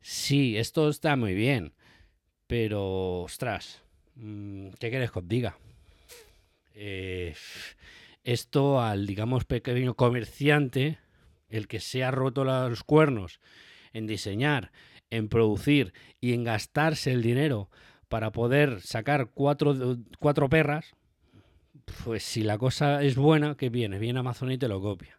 Sí, 0.02 0.58
esto 0.58 0.90
está 0.90 1.16
muy 1.16 1.34
bien, 1.34 1.74
pero, 2.48 3.22
ostras, 3.22 3.82
mm, 4.16 4.70
¿qué 4.80 4.90
quieres 4.90 5.12
que 5.12 5.20
os 5.20 5.28
diga? 5.28 5.58
Eh, 6.76 7.36
esto 8.24 8.82
al, 8.82 9.06
digamos, 9.06 9.46
pequeño 9.46 9.96
comerciante, 9.96 10.98
el 11.50 11.68
que 11.68 11.80
se 11.80 12.04
ha 12.04 12.12
roto 12.12 12.44
los 12.44 12.84
cuernos 12.84 13.40
en 13.94 14.08
diseñar, 14.08 14.72
en 15.10 15.30
producir 15.30 15.94
y 16.20 16.34
en 16.34 16.44
gastarse 16.44 17.12
el 17.12 17.22
dinero 17.22 17.70
para 18.08 18.32
poder 18.32 18.82
sacar 18.82 19.30
cuatro, 19.34 19.98
cuatro 20.20 20.50
perras, 20.50 20.94
pues 22.04 22.24
si 22.24 22.44
la 22.44 22.58
cosa 22.58 23.04
es 23.04 23.16
buena, 23.16 23.56
que 23.56 23.70
viene, 23.70 24.00
viene 24.00 24.20
Amazon 24.20 24.52
y 24.52 24.58
te 24.58 24.68
lo 24.68 24.82
copia. 24.82 25.18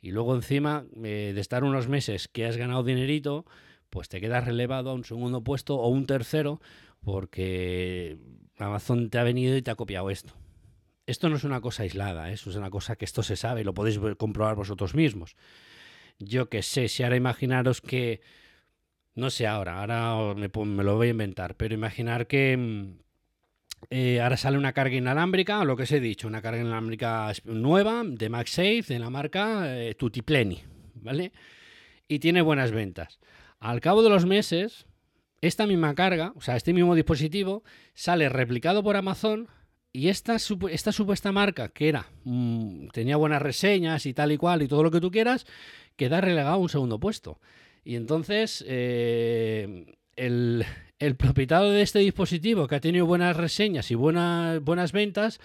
Y 0.00 0.10
luego 0.10 0.34
encima 0.34 0.84
eh, 1.04 1.32
de 1.34 1.40
estar 1.40 1.64
unos 1.64 1.88
meses 1.88 2.28
que 2.28 2.46
has 2.46 2.56
ganado 2.56 2.82
dinerito, 2.82 3.46
pues 3.88 4.08
te 4.08 4.20
quedas 4.20 4.44
relevado 4.44 4.90
a 4.90 4.94
un 4.94 5.04
segundo 5.04 5.44
puesto 5.44 5.76
o 5.76 5.88
un 5.88 6.06
tercero 6.06 6.60
porque 7.00 8.18
Amazon 8.58 9.10
te 9.10 9.18
ha 9.18 9.22
venido 9.22 9.56
y 9.56 9.62
te 9.62 9.70
ha 9.70 9.76
copiado 9.76 10.10
esto. 10.10 10.34
Esto 11.06 11.28
no 11.28 11.36
es 11.36 11.44
una 11.44 11.60
cosa 11.60 11.82
aislada, 11.82 12.30
¿eh? 12.30 12.34
eso 12.34 12.50
es 12.50 12.56
una 12.56 12.70
cosa 12.70 12.96
que 12.96 13.04
esto 13.04 13.22
se 13.22 13.36
sabe 13.36 13.60
y 13.60 13.64
lo 13.64 13.74
podéis 13.74 14.00
comprobar 14.18 14.54
vosotros 14.54 14.94
mismos. 14.94 15.36
Yo 16.18 16.48
que 16.48 16.62
sé, 16.62 16.88
si 16.88 17.02
ahora 17.02 17.16
imaginaros 17.16 17.80
que, 17.80 18.20
no 19.14 19.30
sé 19.30 19.46
ahora, 19.46 19.80
ahora 19.80 20.34
me, 20.34 20.48
me 20.48 20.84
lo 20.84 20.96
voy 20.96 21.08
a 21.08 21.10
inventar, 21.10 21.56
pero 21.56 21.74
imaginar 21.74 22.26
que 22.26 22.56
mm, 22.56 23.02
eh, 23.90 24.20
ahora 24.20 24.36
sale 24.36 24.58
una 24.58 24.72
carga 24.72 24.96
inalámbrica, 24.96 25.64
lo 25.64 25.76
que 25.76 25.84
os 25.84 25.92
he 25.92 26.00
dicho, 26.00 26.28
una 26.28 26.42
carga 26.42 26.60
inalámbrica 26.60 27.32
nueva 27.44 28.02
de 28.04 28.28
MagSafe, 28.28 28.84
de 28.88 28.98
la 28.98 29.10
marca 29.10 29.76
eh, 29.76 29.94
Tutipleni, 29.94 30.62
¿vale? 30.94 31.32
Y 32.08 32.18
tiene 32.18 32.42
buenas 32.42 32.72
ventas. 32.72 33.18
Al 33.58 33.80
cabo 33.80 34.02
de 34.02 34.10
los 34.10 34.26
meses, 34.26 34.86
esta 35.40 35.66
misma 35.66 35.94
carga, 35.94 36.32
o 36.36 36.40
sea, 36.40 36.56
este 36.56 36.72
mismo 36.72 36.94
dispositivo, 36.94 37.64
sale 37.94 38.28
replicado 38.28 38.82
por 38.82 38.96
Amazon 38.96 39.48
y 39.92 40.08
esta, 40.08 40.36
esta 40.70 40.92
supuesta 40.92 41.32
marca, 41.32 41.68
que 41.68 41.88
era, 41.88 42.06
mm, 42.24 42.88
tenía 42.88 43.16
buenas 43.16 43.42
reseñas 43.42 44.06
y 44.06 44.14
tal 44.14 44.32
y 44.32 44.38
cual 44.38 44.62
y 44.62 44.68
todo 44.68 44.82
lo 44.82 44.90
que 44.90 45.00
tú 45.00 45.10
quieras, 45.10 45.46
queda 45.96 46.20
relegado 46.20 46.54
a 46.54 46.56
un 46.56 46.68
segundo 46.68 46.98
puesto. 46.98 47.40
Y 47.84 47.96
entonces, 47.96 48.64
eh, 48.66 49.86
el, 50.16 50.64
el 51.02 51.16
propietario 51.16 51.70
de 51.70 51.82
este 51.82 51.98
dispositivo, 51.98 52.68
que 52.68 52.76
ha 52.76 52.80
tenido 52.80 53.06
buenas 53.06 53.36
reseñas 53.36 53.90
y 53.90 53.96
buenas, 53.96 54.62
buenas 54.62 54.92
ventas, 54.92 55.40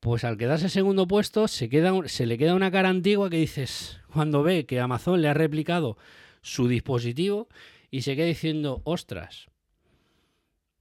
pues 0.00 0.24
al 0.24 0.38
quedarse 0.38 0.70
segundo 0.70 1.06
puesto 1.06 1.48
se, 1.48 1.68
queda, 1.68 1.92
se 2.06 2.24
le 2.24 2.38
queda 2.38 2.54
una 2.54 2.70
cara 2.70 2.88
antigua 2.88 3.28
que 3.28 3.36
dices, 3.36 4.00
cuando 4.10 4.42
ve 4.42 4.64
que 4.64 4.80
Amazon 4.80 5.20
le 5.20 5.28
ha 5.28 5.34
replicado 5.34 5.98
su 6.40 6.66
dispositivo 6.66 7.48
y 7.90 8.02
se 8.02 8.16
queda 8.16 8.26
diciendo, 8.26 8.80
ostras. 8.84 9.48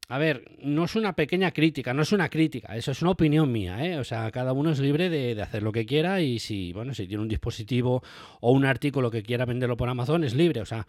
A 0.07 0.19
ver, 0.19 0.51
no 0.61 0.85
es 0.85 0.95
una 0.95 1.13
pequeña 1.13 1.51
crítica, 1.51 1.93
no 1.93 2.03
es 2.03 2.11
una 2.11 2.29
crítica, 2.29 2.75
eso 2.75 2.91
es 2.91 3.01
una 3.01 3.11
opinión 3.11 3.51
mía, 3.51 3.83
¿eh? 3.83 3.97
O 3.97 4.03
sea, 4.03 4.29
cada 4.29 4.53
uno 4.53 4.71
es 4.71 4.79
libre 4.79 5.09
de, 5.09 5.41
hacer 5.41 5.63
lo 5.63 5.71
que 5.71 5.85
quiera 5.85 6.21
y 6.21 6.37
si, 6.37 6.73
bueno, 6.73 6.93
si 6.93 7.07
tiene 7.07 7.23
un 7.23 7.29
dispositivo 7.29 8.03
o 8.39 8.51
un 8.51 8.65
artículo 8.65 9.09
que 9.09 9.23
quiera 9.23 9.45
venderlo 9.45 9.77
por 9.77 9.89
Amazon, 9.89 10.23
es 10.23 10.35
libre, 10.35 10.61
o 10.61 10.65
sea, 10.65 10.85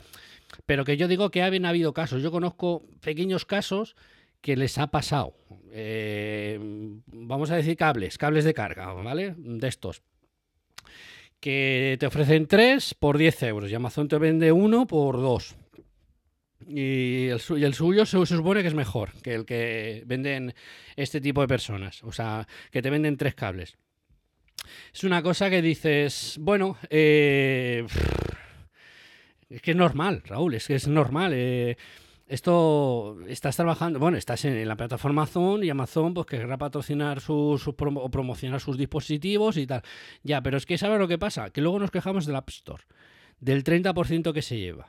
pero 0.67 0.85
que 0.85 0.99
yo 0.99 1.09
digo 1.09 1.31
que 1.31 1.43
ha 1.43 1.47
habido 1.47 1.95
casos. 1.95 2.23
Yo 2.23 2.31
conozco 2.31 2.83
pequeños 3.01 3.47
casos 3.47 3.97
que 4.43 4.57
les 4.57 4.77
ha 4.79 4.89
pasado. 4.89 5.35
Eh, 5.73 6.59
vamos 7.07 7.51
a 7.51 7.57
decir 7.57 7.77
cables, 7.77 8.19
cables 8.19 8.45
de 8.45 8.55
carga, 8.55 8.93
¿vale? 8.93 9.35
De 9.37 9.67
estos. 9.69 10.03
Que 11.41 11.97
te 11.99 12.07
ofrecen 12.07 12.47
3 12.47 12.95
por 12.95 13.19
10 13.19 13.43
euros 13.45 13.71
y 13.71 13.75
Amazon 13.75 14.09
te 14.09 14.19
vende 14.19 14.53
uno 14.53 14.87
por 14.87 15.17
2. 15.17 15.57
Y 16.67 17.29
el, 17.29 17.41
suyo 17.41 18.07
se, 18.07 18.25
supone 18.27 18.63
que 18.63 18.69
es 18.69 18.75
mejor 18.75 19.13
que 19.23 19.35
el 19.35 19.45
que 19.45 20.03
venden 20.07 20.55
este 20.97 21.21
tipo 21.21 21.41
de 21.41 21.49
personas. 21.49 22.03
O 22.05 22.13
sea, 22.13 22.47
que 22.71 22.83
te 22.83 22.91
venden 22.91 23.17
tres 23.17 23.35
cables. 23.35 23.77
Es 24.93 25.05
una 25.05 25.23
cosa 25.23 25.51
que 25.51 25.63
dices, 25.63 26.39
bueno, 26.41 26.77
eh, 26.91 27.87
es 29.49 29.63
que 29.63 29.73
es 29.73 29.77
normal, 29.77 30.23
Raúl, 30.25 30.55
es 30.55 30.67
que 30.67 30.75
es 30.75 30.89
normal. 30.89 31.33
Eh, 31.35 31.77
esto 32.27 33.19
estás 33.29 33.55
trabajando, 33.55 34.01
bueno, 34.01 34.17
estás 34.17 34.45
en, 34.45 34.67
la 34.67 34.77
plataforma 34.77 35.23
Amazon 35.23 35.63
y 35.63 35.71
Amazon 35.71 36.13
pues 36.13 36.27
querrá 36.27 36.59
patrocinar 36.59 37.21
sus, 37.21 37.69
o 37.69 37.75
promocionar 38.11 38.61
sus 38.61 38.77
dispositivos 38.77 39.57
y 39.57 39.67
tal. 39.67 39.83
Ya, 40.25 40.43
pero 40.43 40.57
es 40.57 40.67
que 40.67 40.79
¿sabes 40.79 40.99
lo 40.99 41.07
que 41.07 41.19
pasa? 41.19 41.51
Que 41.51 41.61
luego 41.61 41.79
nos 41.79 41.93
quejamos 41.93 42.27
del 42.27 42.35
App 42.35 42.49
Store, 42.49 42.83
del 43.39 43.63
30% 43.63 44.33
que 44.33 44.43
se 44.43 44.59
lleva. 44.59 44.89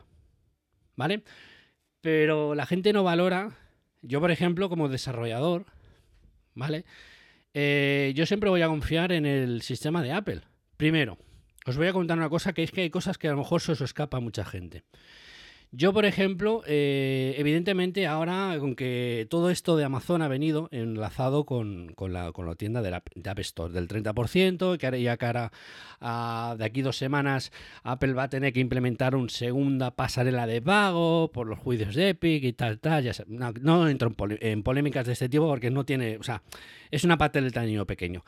¿Vale? 0.96 1.24
Pero 2.02 2.56
la 2.56 2.66
gente 2.66 2.94
no 2.94 3.04
valora, 3.04 3.58
yo 4.02 4.20
por 4.20 4.32
ejemplo 4.32 4.70
como 4.70 4.90
desarrollador, 4.90 5.66
¿vale? 6.54 6.86
Eh, 7.54 8.14
yo 8.16 8.26
siempre 8.26 8.50
voy 8.50 8.62
a 8.62 8.68
confiar 8.68 9.12
en 9.12 9.26
el 9.26 9.62
sistema 9.62 10.04
de 10.04 10.12
Apple. 10.12 10.42
Primero, 10.78 11.18
os 11.66 11.76
voy 11.76 11.88
a 11.88 11.94
contar 11.94 12.18
una 12.18 12.30
cosa 12.30 12.54
que 12.54 12.64
es 12.64 12.72
que 12.72 12.82
hay 12.82 12.90
cosas 12.90 13.18
que 13.18 13.28
a 13.28 13.32
lo 13.32 13.38
mejor 13.38 13.62
se 13.62 13.72
os 13.72 13.82
escapa 13.82 14.18
a 14.18 14.22
mucha 14.22 14.46
gente. 14.46 14.84
Yo, 15.72 15.92
por 15.92 16.06
ejemplo, 16.06 16.64
eh, 16.66 17.36
evidentemente 17.38 18.08
ahora 18.08 18.56
con 18.60 18.74
que 18.74 19.28
todo 19.30 19.50
esto 19.50 19.76
de 19.76 19.84
Amazon 19.84 20.22
ha 20.22 20.30
venido 20.30 20.70
enlazado 20.72 21.46
con, 21.46 21.90
con, 21.94 22.14
la, 22.14 22.32
con 22.32 22.46
la, 22.46 22.56
tienda 22.56 22.82
de, 22.82 22.92
la, 22.92 23.04
de, 23.14 23.30
App 23.30 23.40
Store 23.40 23.74
del 23.74 23.90
30%, 23.90 24.78
que 24.78 24.86
ahora 24.86 25.18
cara 25.18 25.52
de 26.58 26.66
aquí 26.66 26.82
dos 26.82 26.98
semanas 26.98 27.52
Apple 27.84 28.14
va 28.14 28.24
a 28.24 28.30
tener 28.30 28.54
que 28.54 28.62
implementar 28.62 29.14
una 29.14 29.28
segunda 29.30 29.92
pasarela 29.92 30.48
de 30.48 30.62
pago 30.62 31.32
por 31.34 31.48
los 31.48 31.60
juicios 31.60 31.96
de 31.96 32.10
Epic 32.10 32.46
y 32.46 32.54
tal, 32.54 32.80
tal. 32.80 33.04
Ya 33.04 33.12
no, 33.28 33.52
no, 33.52 33.90
entro 33.90 34.16
en, 34.40 34.64
polémicas 34.64 35.06
de 35.06 35.14
este 35.14 35.28
tipo 35.28 35.48
porque 35.48 35.70
no 35.70 35.86
tiene, 35.86 36.18
o 36.18 36.24
sea, 36.24 36.44
es 36.92 37.04
una 37.04 37.18
parte 37.18 37.42
del 37.42 37.52
tamaño 37.52 37.86
pequeño. 37.86 38.24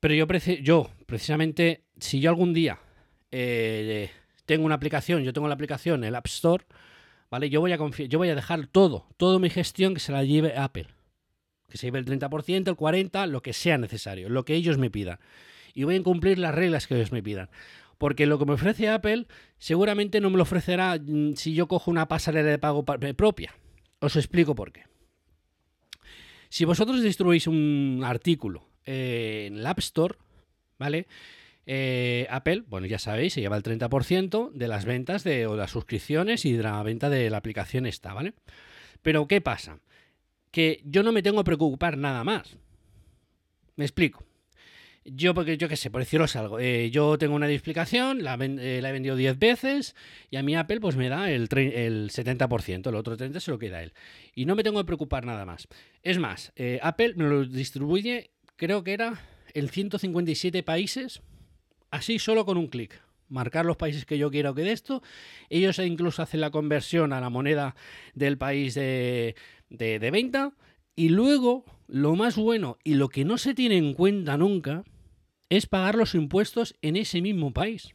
Pero 0.00 0.14
yo, 0.14 0.26
yo, 0.62 0.90
precisamente, 1.04 1.84
si 1.98 2.20
yo 2.20 2.30
algún 2.30 2.54
día 2.54 2.78
eh, 3.30 4.10
tengo 4.46 4.64
una 4.64 4.76
aplicación, 4.76 5.22
yo 5.22 5.32
tengo 5.32 5.48
la 5.48 5.54
aplicación, 5.54 6.04
el 6.04 6.14
App 6.14 6.26
Store, 6.26 6.64
¿vale? 7.30 7.50
Yo 7.50 7.60
voy 7.60 7.72
a 7.72 7.76
yo 7.76 8.18
voy 8.18 8.28
a 8.30 8.34
dejar 8.34 8.66
todo, 8.66 9.06
toda 9.16 9.38
mi 9.38 9.50
gestión 9.50 9.94
que 9.94 10.00
se 10.00 10.12
la 10.12 10.24
lleve 10.24 10.56
Apple. 10.56 10.86
Que 11.68 11.78
se 11.78 11.88
lleve 11.88 11.98
el 11.98 12.06
30%, 12.06 12.68
el 12.68 12.76
40%, 12.76 13.26
lo 13.26 13.42
que 13.42 13.52
sea 13.52 13.76
necesario, 13.76 14.28
lo 14.28 14.44
que 14.44 14.54
ellos 14.54 14.78
me 14.78 14.90
pidan. 14.90 15.18
Y 15.74 15.84
voy 15.84 15.96
a 15.96 16.02
cumplir 16.02 16.38
las 16.38 16.54
reglas 16.54 16.86
que 16.86 16.94
ellos 16.94 17.12
me 17.12 17.22
pidan. 17.22 17.50
Porque 17.98 18.26
lo 18.26 18.38
que 18.38 18.46
me 18.46 18.52
ofrece 18.52 18.88
Apple 18.88 19.26
seguramente 19.58 20.20
no 20.20 20.30
me 20.30 20.36
lo 20.36 20.44
ofrecerá 20.44 20.98
mm, 20.98 21.34
si 21.34 21.54
yo 21.54 21.66
cojo 21.66 21.90
una 21.90 22.08
pasarela 22.08 22.50
de 22.50 22.58
pago 22.58 22.84
propia. 22.84 23.54
Os 24.00 24.16
explico 24.16 24.54
por 24.54 24.72
qué. 24.72 24.84
Si 26.48 26.64
vosotros 26.64 27.02
distribuís 27.02 27.46
un 27.46 28.02
artículo 28.04 28.68
eh, 28.84 29.46
en 29.48 29.58
el 29.58 29.66
App 29.66 29.78
Store, 29.80 30.14
¿vale? 30.78 31.06
Eh, 31.66 32.26
Apple, 32.30 32.62
bueno, 32.68 32.86
ya 32.86 32.98
sabéis, 32.98 33.32
se 33.34 33.40
lleva 33.40 33.56
el 33.56 33.62
30% 33.62 34.52
de 34.52 34.68
las 34.68 34.84
ventas 34.84 35.24
de, 35.24 35.46
o 35.46 35.56
las 35.56 35.72
suscripciones 35.72 36.44
y 36.44 36.52
de 36.52 36.62
la 36.62 36.82
venta 36.82 37.10
de 37.10 37.28
la 37.28 37.38
aplicación 37.38 37.86
esta, 37.86 38.14
¿vale? 38.14 38.34
Pero 39.02 39.26
¿qué 39.26 39.40
pasa? 39.40 39.80
Que 40.52 40.80
yo 40.84 41.02
no 41.02 41.12
me 41.12 41.22
tengo 41.22 41.38
que 41.38 41.44
preocupar 41.44 41.98
nada 41.98 42.24
más. 42.24 42.56
Me 43.76 43.84
explico. 43.84 44.24
yo, 45.04 45.34
porque 45.34 45.56
yo 45.56 45.68
qué 45.68 45.76
sé, 45.76 45.90
por 45.90 46.00
deciros 46.00 46.34
algo, 46.36 46.58
eh, 46.58 46.90
yo 46.90 47.16
tengo 47.18 47.34
una 47.36 47.48
explicación, 47.50 48.24
la, 48.24 48.34
eh, 48.40 48.80
la 48.82 48.88
he 48.88 48.92
vendido 48.92 49.14
10 49.16 49.38
veces 49.38 49.94
y 50.30 50.36
a 50.36 50.42
mi 50.42 50.56
Apple 50.56 50.80
pues 50.80 50.96
me 50.96 51.08
da 51.08 51.30
el, 51.30 51.48
el 51.52 52.10
70%, 52.10 52.88
el 52.88 52.94
otro 52.94 53.16
30% 53.16 53.40
se 53.40 53.50
lo 53.50 53.58
queda 53.58 53.82
él. 53.82 53.92
Y 54.34 54.46
no 54.46 54.56
me 54.56 54.64
tengo 54.64 54.80
que 54.80 54.86
preocupar 54.86 55.24
nada 55.26 55.44
más. 55.44 55.68
Es 56.02 56.18
más, 56.18 56.52
eh, 56.56 56.80
Apple 56.82 57.14
me 57.16 57.24
lo 57.24 57.44
distribuye, 57.44 58.30
creo 58.56 58.82
que 58.82 58.94
era 58.94 59.20
en 59.54 59.68
157 59.68 60.62
países, 60.62 61.22
así 61.90 62.18
solo 62.18 62.44
con 62.44 62.56
un 62.56 62.68
clic. 62.68 63.00
Marcar 63.28 63.66
los 63.66 63.76
países 63.76 64.06
que 64.06 64.18
yo 64.18 64.30
quiero 64.30 64.54
que 64.54 64.62
de 64.62 64.72
esto. 64.72 65.02
Ellos 65.50 65.78
incluso 65.80 66.22
hacen 66.22 66.40
la 66.40 66.50
conversión 66.50 67.12
a 67.12 67.20
la 67.20 67.30
moneda 67.30 67.74
del 68.14 68.38
país 68.38 68.74
de, 68.74 69.34
de- 69.68 69.98
venta. 70.10 70.52
Y 70.94 71.08
luego, 71.08 71.64
lo 71.88 72.14
más 72.14 72.36
bueno 72.36 72.78
y 72.84 72.94
lo 72.94 73.08
que 73.08 73.24
no 73.24 73.36
se 73.36 73.54
tiene 73.54 73.76
en 73.76 73.94
cuenta 73.94 74.36
nunca 74.36 74.84
es 75.48 75.66
pagar 75.66 75.96
los 75.96 76.14
impuestos 76.14 76.76
en 76.82 76.96
ese 76.96 77.20
mismo 77.20 77.52
país. 77.52 77.94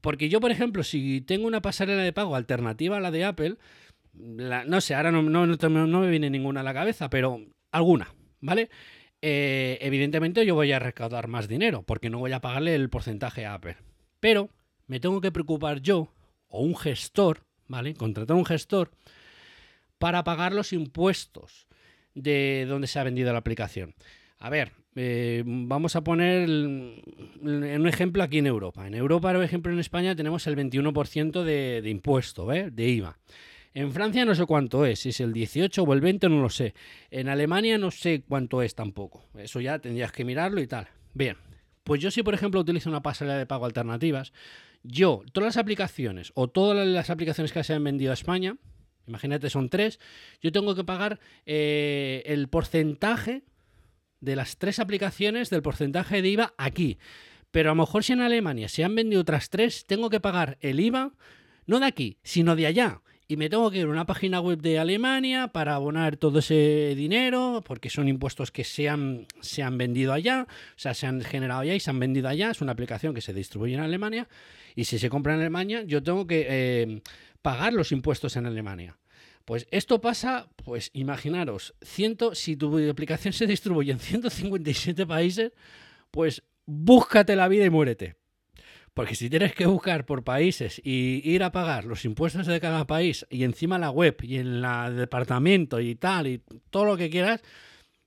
Porque 0.00 0.28
yo, 0.28 0.40
por 0.40 0.50
ejemplo, 0.50 0.82
si 0.82 1.20
tengo 1.20 1.46
una 1.46 1.62
pasarela 1.62 2.02
de 2.02 2.12
pago 2.12 2.34
alternativa 2.34 2.96
a 2.96 3.00
la 3.00 3.10
de 3.10 3.24
Apple, 3.24 3.56
no 4.14 4.80
sé, 4.80 4.94
ahora 4.94 5.12
no, 5.12 5.22
no 5.22 6.00
me 6.00 6.10
viene 6.10 6.30
ninguna 6.30 6.60
a 6.60 6.64
la 6.64 6.74
cabeza, 6.74 7.10
pero 7.10 7.40
alguna, 7.70 8.12
¿vale? 8.40 8.70
Eh, 9.22 9.78
evidentemente 9.80 10.46
yo 10.46 10.54
voy 10.54 10.72
a 10.72 10.78
recaudar 10.78 11.28
más 11.28 11.48
dinero, 11.48 11.82
porque 11.82 12.10
no 12.10 12.18
voy 12.18 12.32
a 12.32 12.40
pagarle 12.40 12.74
el 12.74 12.88
porcentaje 12.88 13.46
a 13.46 13.54
Apple. 13.54 13.76
Pero 14.18 14.50
me 14.86 15.00
tengo 15.00 15.20
que 15.20 15.32
preocupar 15.32 15.80
yo, 15.80 16.12
o 16.48 16.62
un 16.62 16.76
gestor, 16.76 17.44
¿vale? 17.68 17.94
Contratar 17.94 18.36
un 18.36 18.46
gestor 18.46 18.90
para 19.98 20.24
pagar 20.24 20.52
los 20.52 20.72
impuestos 20.72 21.66
de 22.14 22.66
donde 22.68 22.86
se 22.86 22.98
ha 22.98 23.04
vendido 23.04 23.32
la 23.32 23.38
aplicación. 23.38 23.94
A 24.38 24.48
ver, 24.48 24.72
eh, 24.96 25.42
vamos 25.46 25.94
a 25.94 26.02
poner 26.02 26.48
un 26.48 27.86
ejemplo 27.86 28.22
aquí 28.22 28.38
en 28.38 28.46
Europa. 28.46 28.86
En 28.86 28.94
Europa, 28.94 29.32
por 29.32 29.44
ejemplo, 29.44 29.72
en 29.72 29.78
España 29.78 30.16
tenemos 30.16 30.46
el 30.46 30.56
21% 30.56 31.44
de, 31.44 31.88
impuesto, 31.88 32.46
¿ves? 32.46 32.74
De 32.74 32.88
IVA. 32.88 33.18
En 33.72 33.92
Francia 33.92 34.24
no 34.24 34.34
sé 34.34 34.46
cuánto 34.46 34.84
es, 34.84 35.00
si 35.00 35.10
es 35.10 35.20
el 35.20 35.32
18 35.32 35.82
o 35.82 35.94
el 35.94 36.00
20 36.00 36.28
no 36.28 36.42
lo 36.42 36.50
sé. 36.50 36.74
En 37.10 37.28
Alemania 37.28 37.78
no 37.78 37.90
sé 37.90 38.22
cuánto 38.28 38.62
es 38.62 38.74
tampoco. 38.74 39.28
Eso 39.38 39.60
ya 39.60 39.78
tendrías 39.78 40.10
que 40.10 40.24
mirarlo 40.24 40.60
y 40.60 40.66
tal. 40.66 40.88
Bien, 41.14 41.36
pues 41.84 42.00
yo 42.00 42.10
si 42.10 42.22
por 42.22 42.34
ejemplo 42.34 42.60
utilizo 42.60 42.90
una 42.90 43.02
pasarela 43.02 43.38
de 43.38 43.46
pago 43.46 43.66
alternativas, 43.66 44.32
yo, 44.82 45.22
todas 45.32 45.48
las 45.48 45.56
aplicaciones 45.56 46.32
o 46.34 46.48
todas 46.48 46.86
las 46.86 47.10
aplicaciones 47.10 47.52
que 47.52 47.62
se 47.62 47.74
han 47.74 47.84
vendido 47.84 48.10
a 48.10 48.14
España, 48.14 48.56
imagínate 49.06 49.50
son 49.50 49.68
tres, 49.68 50.00
yo 50.40 50.50
tengo 50.52 50.74
que 50.74 50.84
pagar 50.84 51.20
eh, 51.46 52.22
el 52.26 52.48
porcentaje 52.48 53.44
de 54.20 54.36
las 54.36 54.56
tres 54.56 54.78
aplicaciones 54.80 55.48
del 55.50 55.62
porcentaje 55.62 56.22
de 56.22 56.28
IVA 56.28 56.54
aquí. 56.58 56.98
Pero 57.50 57.70
a 57.70 57.74
lo 57.74 57.82
mejor 57.82 58.04
si 58.04 58.12
en 58.12 58.20
Alemania 58.20 58.68
se 58.68 58.84
han 58.84 58.94
vendido 58.94 59.22
otras 59.22 59.50
tres, 59.50 59.86
tengo 59.86 60.10
que 60.10 60.20
pagar 60.20 60.58
el 60.60 60.80
IVA 60.80 61.12
no 61.66 61.80
de 61.80 61.86
aquí, 61.86 62.18
sino 62.22 62.56
de 62.56 62.66
allá. 62.66 63.00
Y 63.30 63.36
me 63.36 63.48
tengo 63.48 63.70
que 63.70 63.78
ir 63.78 63.84
a 63.84 63.88
una 63.88 64.06
página 64.06 64.40
web 64.40 64.60
de 64.60 64.80
Alemania 64.80 65.46
para 65.46 65.76
abonar 65.76 66.16
todo 66.16 66.40
ese 66.40 66.94
dinero, 66.96 67.62
porque 67.64 67.88
son 67.88 68.08
impuestos 68.08 68.50
que 68.50 68.64
se 68.64 68.88
han, 68.88 69.28
se 69.40 69.62
han 69.62 69.78
vendido 69.78 70.12
allá, 70.12 70.48
o 70.50 70.78
sea, 70.78 70.94
se 70.94 71.06
han 71.06 71.20
generado 71.20 71.60
allá 71.60 71.76
y 71.76 71.78
se 71.78 71.90
han 71.90 72.00
vendido 72.00 72.28
allá. 72.28 72.50
Es 72.50 72.60
una 72.60 72.72
aplicación 72.72 73.14
que 73.14 73.20
se 73.20 73.32
distribuye 73.32 73.74
en 73.74 73.82
Alemania. 73.82 74.28
Y 74.74 74.86
si 74.86 74.98
se 74.98 75.08
compra 75.08 75.34
en 75.34 75.42
Alemania, 75.42 75.84
yo 75.84 76.02
tengo 76.02 76.26
que 76.26 76.44
eh, 76.48 77.02
pagar 77.40 77.72
los 77.72 77.92
impuestos 77.92 78.34
en 78.34 78.46
Alemania. 78.46 78.98
Pues 79.44 79.68
esto 79.70 80.00
pasa, 80.00 80.48
pues 80.64 80.90
imaginaros, 80.92 81.74
ciento, 81.82 82.34
si 82.34 82.56
tu 82.56 82.76
aplicación 82.90 83.32
se 83.32 83.46
distribuye 83.46 83.92
en 83.92 84.00
157 84.00 85.06
países, 85.06 85.52
pues 86.10 86.42
búscate 86.66 87.36
la 87.36 87.46
vida 87.46 87.64
y 87.64 87.70
muérete. 87.70 88.19
Porque 89.00 89.14
si 89.14 89.30
tienes 89.30 89.54
que 89.54 89.64
buscar 89.64 90.04
por 90.04 90.24
países 90.24 90.78
y 90.84 91.22
ir 91.24 91.42
a 91.42 91.52
pagar 91.52 91.86
los 91.86 92.04
impuestos 92.04 92.46
de 92.46 92.60
cada 92.60 92.86
país 92.86 93.26
y 93.30 93.44
encima 93.44 93.78
la 93.78 93.88
web 93.90 94.14
y 94.20 94.36
en 94.36 94.62
el 94.62 94.96
departamento 94.98 95.80
y 95.80 95.94
tal 95.94 96.26
y 96.26 96.42
todo 96.68 96.84
lo 96.84 96.96
que 96.98 97.08
quieras, 97.08 97.40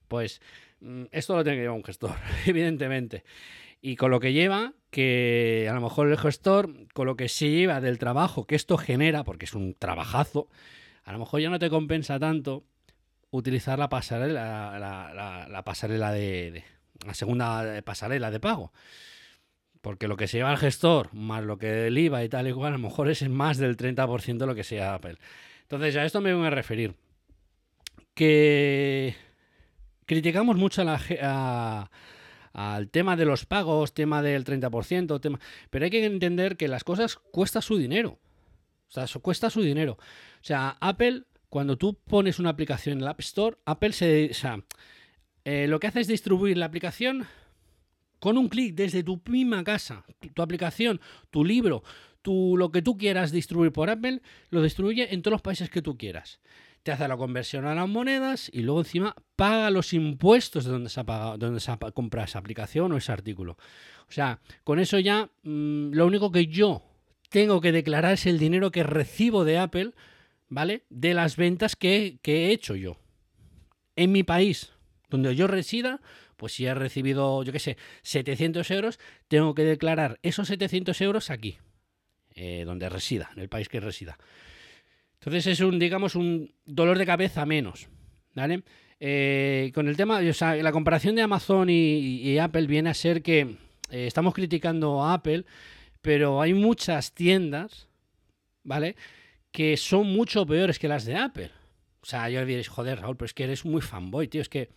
pues 0.07 0.39
mm, 0.81 1.05
esto 1.11 1.35
lo 1.35 1.43
tiene 1.43 1.57
que 1.57 1.61
llevar 1.63 1.77
un 1.77 1.83
gestor, 1.83 2.15
evidentemente. 2.45 3.23
Y 3.81 3.95
con 3.95 4.11
lo 4.11 4.19
que 4.19 4.33
lleva, 4.33 4.73
que 4.91 5.65
a 5.67 5.73
lo 5.73 5.81
mejor 5.81 6.09
el 6.11 6.17
gestor, 6.19 6.69
con 6.93 7.07
lo 7.07 7.15
que 7.15 7.27
se 7.27 7.49
lleva 7.49 7.81
del 7.81 7.97
trabajo 7.97 8.45
que 8.45 8.53
esto 8.55 8.77
genera, 8.77 9.23
porque 9.23 9.45
es 9.45 9.53
un 9.55 9.73
trabajazo, 9.73 10.47
a 11.05 11.11
lo 11.11 11.17
mejor 11.17 11.41
ya 11.41 11.49
no 11.49 11.57
te 11.57 11.71
compensa 11.71 12.19
tanto 12.19 12.65
utilizar 13.31 13.79
la 13.79 13.89
pasarela, 13.89 14.77
la, 14.77 15.11
la- 15.11 15.47
la 15.49 15.63
pasarela 15.63 16.11
de- 16.11 16.63
la 17.03 17.15
segunda 17.15 17.81
pasarela 17.81 18.29
de 18.29 18.39
pago. 18.39 18.71
Porque 19.83 20.07
lo 20.07 20.15
que 20.15 20.29
se 20.29 20.37
lleva 20.37 20.53
el 20.53 20.57
gestor, 20.57 21.13
más 21.13 21.43
lo 21.43 21.57
que 21.57 21.87
el 21.87 21.97
IVA 21.97 22.23
y 22.23 22.29
tal 22.29 22.47
y 22.47 22.53
cual, 22.53 22.71
a 22.71 22.77
lo 22.77 22.83
mejor 22.83 23.09
es 23.09 23.27
más 23.27 23.57
del 23.57 23.75
30% 23.75 24.37
de 24.37 24.45
lo 24.45 24.55
que 24.55 24.63
se 24.63 24.75
lleva 24.75 24.93
Apple. 24.93 25.17
Entonces, 25.63 25.97
a 25.97 26.05
esto 26.05 26.21
me 26.21 26.33
voy 26.33 26.47
a 26.47 26.51
referir. 26.51 26.95
Que 28.13 29.13
criticamos 30.05 30.55
mucho 30.55 30.83
a 30.83 30.85
la 30.85 31.91
al 32.53 32.89
tema 32.91 33.17
de 33.17 33.25
los 33.25 33.45
pagos, 33.45 33.93
tema 33.93 34.21
del 34.21 34.45
30%, 34.45 35.19
tema... 35.19 35.39
pero 35.69 35.83
hay 35.83 35.91
que 35.91 36.05
entender 36.05 36.55
que 36.55 36.69
las 36.69 36.85
cosas 36.85 37.17
cuesta 37.17 37.61
su 37.61 37.75
dinero. 37.75 38.19
O 38.87 38.91
sea, 38.91 39.03
eso 39.03 39.19
cuesta 39.19 39.49
su 39.49 39.61
dinero. 39.61 39.97
O 39.99 40.43
sea, 40.45 40.77
Apple, 40.79 41.23
cuando 41.49 41.77
tú 41.77 41.95
pones 41.95 42.39
una 42.39 42.51
aplicación 42.51 42.99
en 42.99 43.01
el 43.01 43.09
App 43.09 43.19
Store, 43.19 43.57
Apple 43.65 43.91
se... 43.91 44.29
O 44.31 44.33
sea, 44.33 44.63
eh, 45.43 45.67
lo 45.67 45.81
que 45.81 45.87
hace 45.87 45.99
es 45.99 46.07
distribuir 46.07 46.57
la 46.57 46.67
aplicación 46.67 47.27
con 48.23 48.37
un 48.37 48.47
clic 48.47 48.73
desde 48.73 49.03
tu 49.03 49.21
misma 49.27 49.65
casa, 49.65 50.05
tu, 50.33 50.41
aplicación, 50.41 51.01
tu 51.29 51.43
libro, 51.43 51.83
lo 52.23 52.71
que 52.71 52.81
tú 52.81 52.97
quieras 52.97 53.33
distribuir 53.33 53.73
por 53.73 53.89
Apple, 53.89 54.21
lo 54.49 54.61
distribuye 54.61 55.13
en 55.13 55.21
todos 55.21 55.33
los 55.33 55.41
países 55.41 55.69
que 55.69 55.81
tú 55.81 55.97
quieras. 55.97 56.39
Te 56.83 56.93
hace 56.93 57.05
la 57.05 57.17
conversión 57.17 57.65
a 57.65 57.75
las 57.75 57.89
monedas 57.89 58.49
y 58.53 58.61
luego 58.61 58.79
encima 58.79 59.13
paga 59.35 59.69
los 59.71 59.91
impuestos 59.91 60.63
de 60.63 60.71
donde 60.71 60.89
se 60.89 61.01
ha, 61.01 61.03
pagado, 61.03 61.37
donde 61.37 61.59
se 61.59 61.69
ha 61.69 61.77
comprado 61.77 62.23
esa 62.23 62.39
aplicación 62.39 62.93
o 62.93 62.97
ese 62.97 63.11
artículo. 63.11 63.57
O 64.07 64.11
sea, 64.13 64.39
con 64.63 64.79
eso 64.79 64.99
ya 64.99 65.29
mm, 65.43 65.91
lo 65.91 66.07
único 66.07 66.31
que 66.31 66.47
yo 66.47 66.81
tengo 67.27 67.59
que 67.59 67.73
declarar 67.73 68.13
es 68.13 68.25
el 68.25 68.39
dinero 68.39 68.71
que 68.71 68.83
recibo 68.83 69.43
de 69.43 69.57
Apple, 69.57 69.91
¿vale? 70.47 70.85
De 70.89 71.13
las 71.13 71.35
ventas 71.35 71.75
que, 71.75 72.19
que 72.21 72.45
he 72.45 72.51
hecho 72.53 72.75
yo. 72.75 72.95
En 73.97 74.13
mi 74.13 74.23
país, 74.23 74.71
donde 75.09 75.35
yo 75.35 75.47
resida, 75.47 75.99
pues 76.43 76.55
si 76.55 76.65
he 76.65 76.73
recibido, 76.73 77.41
yo 77.43 77.53
qué 77.53 77.59
sé, 77.59 77.77
700 78.01 78.69
euros, 78.71 78.99
tengo 79.29 79.55
que 79.55 79.63
declarar 79.63 80.19
esos 80.23 80.49
700 80.49 80.99
euros 80.99 81.29
aquí, 81.29 81.57
eh, 82.35 82.63
donde 82.65 82.89
resida, 82.89 83.29
en 83.33 83.43
el 83.43 83.47
país 83.47 83.69
que 83.69 83.79
resida. 83.79 84.17
Entonces 85.13 85.47
es 85.47 85.61
un, 85.61 85.79
digamos, 85.79 86.15
un 86.15 86.53
dolor 86.65 86.97
de 86.97 87.05
cabeza 87.05 87.45
menos, 87.45 87.87
¿vale? 88.33 88.63
Eh, 88.99 89.71
con 89.73 89.87
el 89.87 89.95
tema, 89.95 90.19
o 90.19 90.33
sea, 90.33 90.55
la 90.55 90.73
comparación 90.73 91.15
de 91.15 91.21
Amazon 91.21 91.69
y, 91.69 92.37
Apple 92.37 92.67
viene 92.67 92.89
a 92.89 92.93
ser 92.93 93.21
que 93.21 93.55
eh, 93.89 94.05
estamos 94.05 94.33
criticando 94.33 95.01
a 95.01 95.13
Apple, 95.13 95.45
pero 96.01 96.41
hay 96.41 96.53
muchas 96.53 97.13
tiendas, 97.13 97.87
¿vale? 98.63 98.97
Que 99.49 99.77
son 99.77 100.07
mucho 100.07 100.45
peores 100.45 100.77
que 100.77 100.89
las 100.89 101.05
de 101.05 101.15
Apple. 101.15 101.51
O 102.01 102.05
sea, 102.05 102.29
yo 102.29 102.45
diréis, 102.45 102.67
joder, 102.67 102.99
Raúl, 102.99 103.15
pero 103.15 103.27
es 103.27 103.33
que 103.33 103.45
eres 103.45 103.63
muy 103.63 103.81
fanboy, 103.81 104.27
tío, 104.27 104.41
es 104.41 104.49
que 104.49 104.71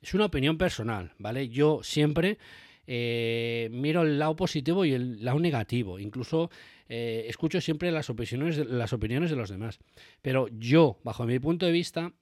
es 0.00 0.14
una 0.14 0.26
opinión 0.26 0.58
personal, 0.58 1.12
¿vale? 1.18 1.48
Yo 1.48 1.80
siempre 1.82 2.38
eh, 2.86 3.68
miro 3.70 4.02
el 4.02 4.18
lado 4.18 4.34
positivo 4.34 4.84
y 4.84 4.92
el 4.92 5.24
lado 5.24 5.38
negativo. 5.38 5.98
Incluso 5.98 6.50
eh, 6.88 7.26
escucho 7.28 7.60
siempre 7.60 7.92
las 7.92 8.10
opiniones, 8.10 8.56
de, 8.56 8.64
las 8.64 8.92
opiniones 8.92 9.30
de 9.30 9.36
los 9.36 9.50
demás. 9.50 9.78
Pero 10.22 10.48
yo, 10.48 10.98
bajo 11.04 11.24
mi 11.24 11.38
punto 11.38 11.66
de 11.66 11.72
vista, 11.72 12.12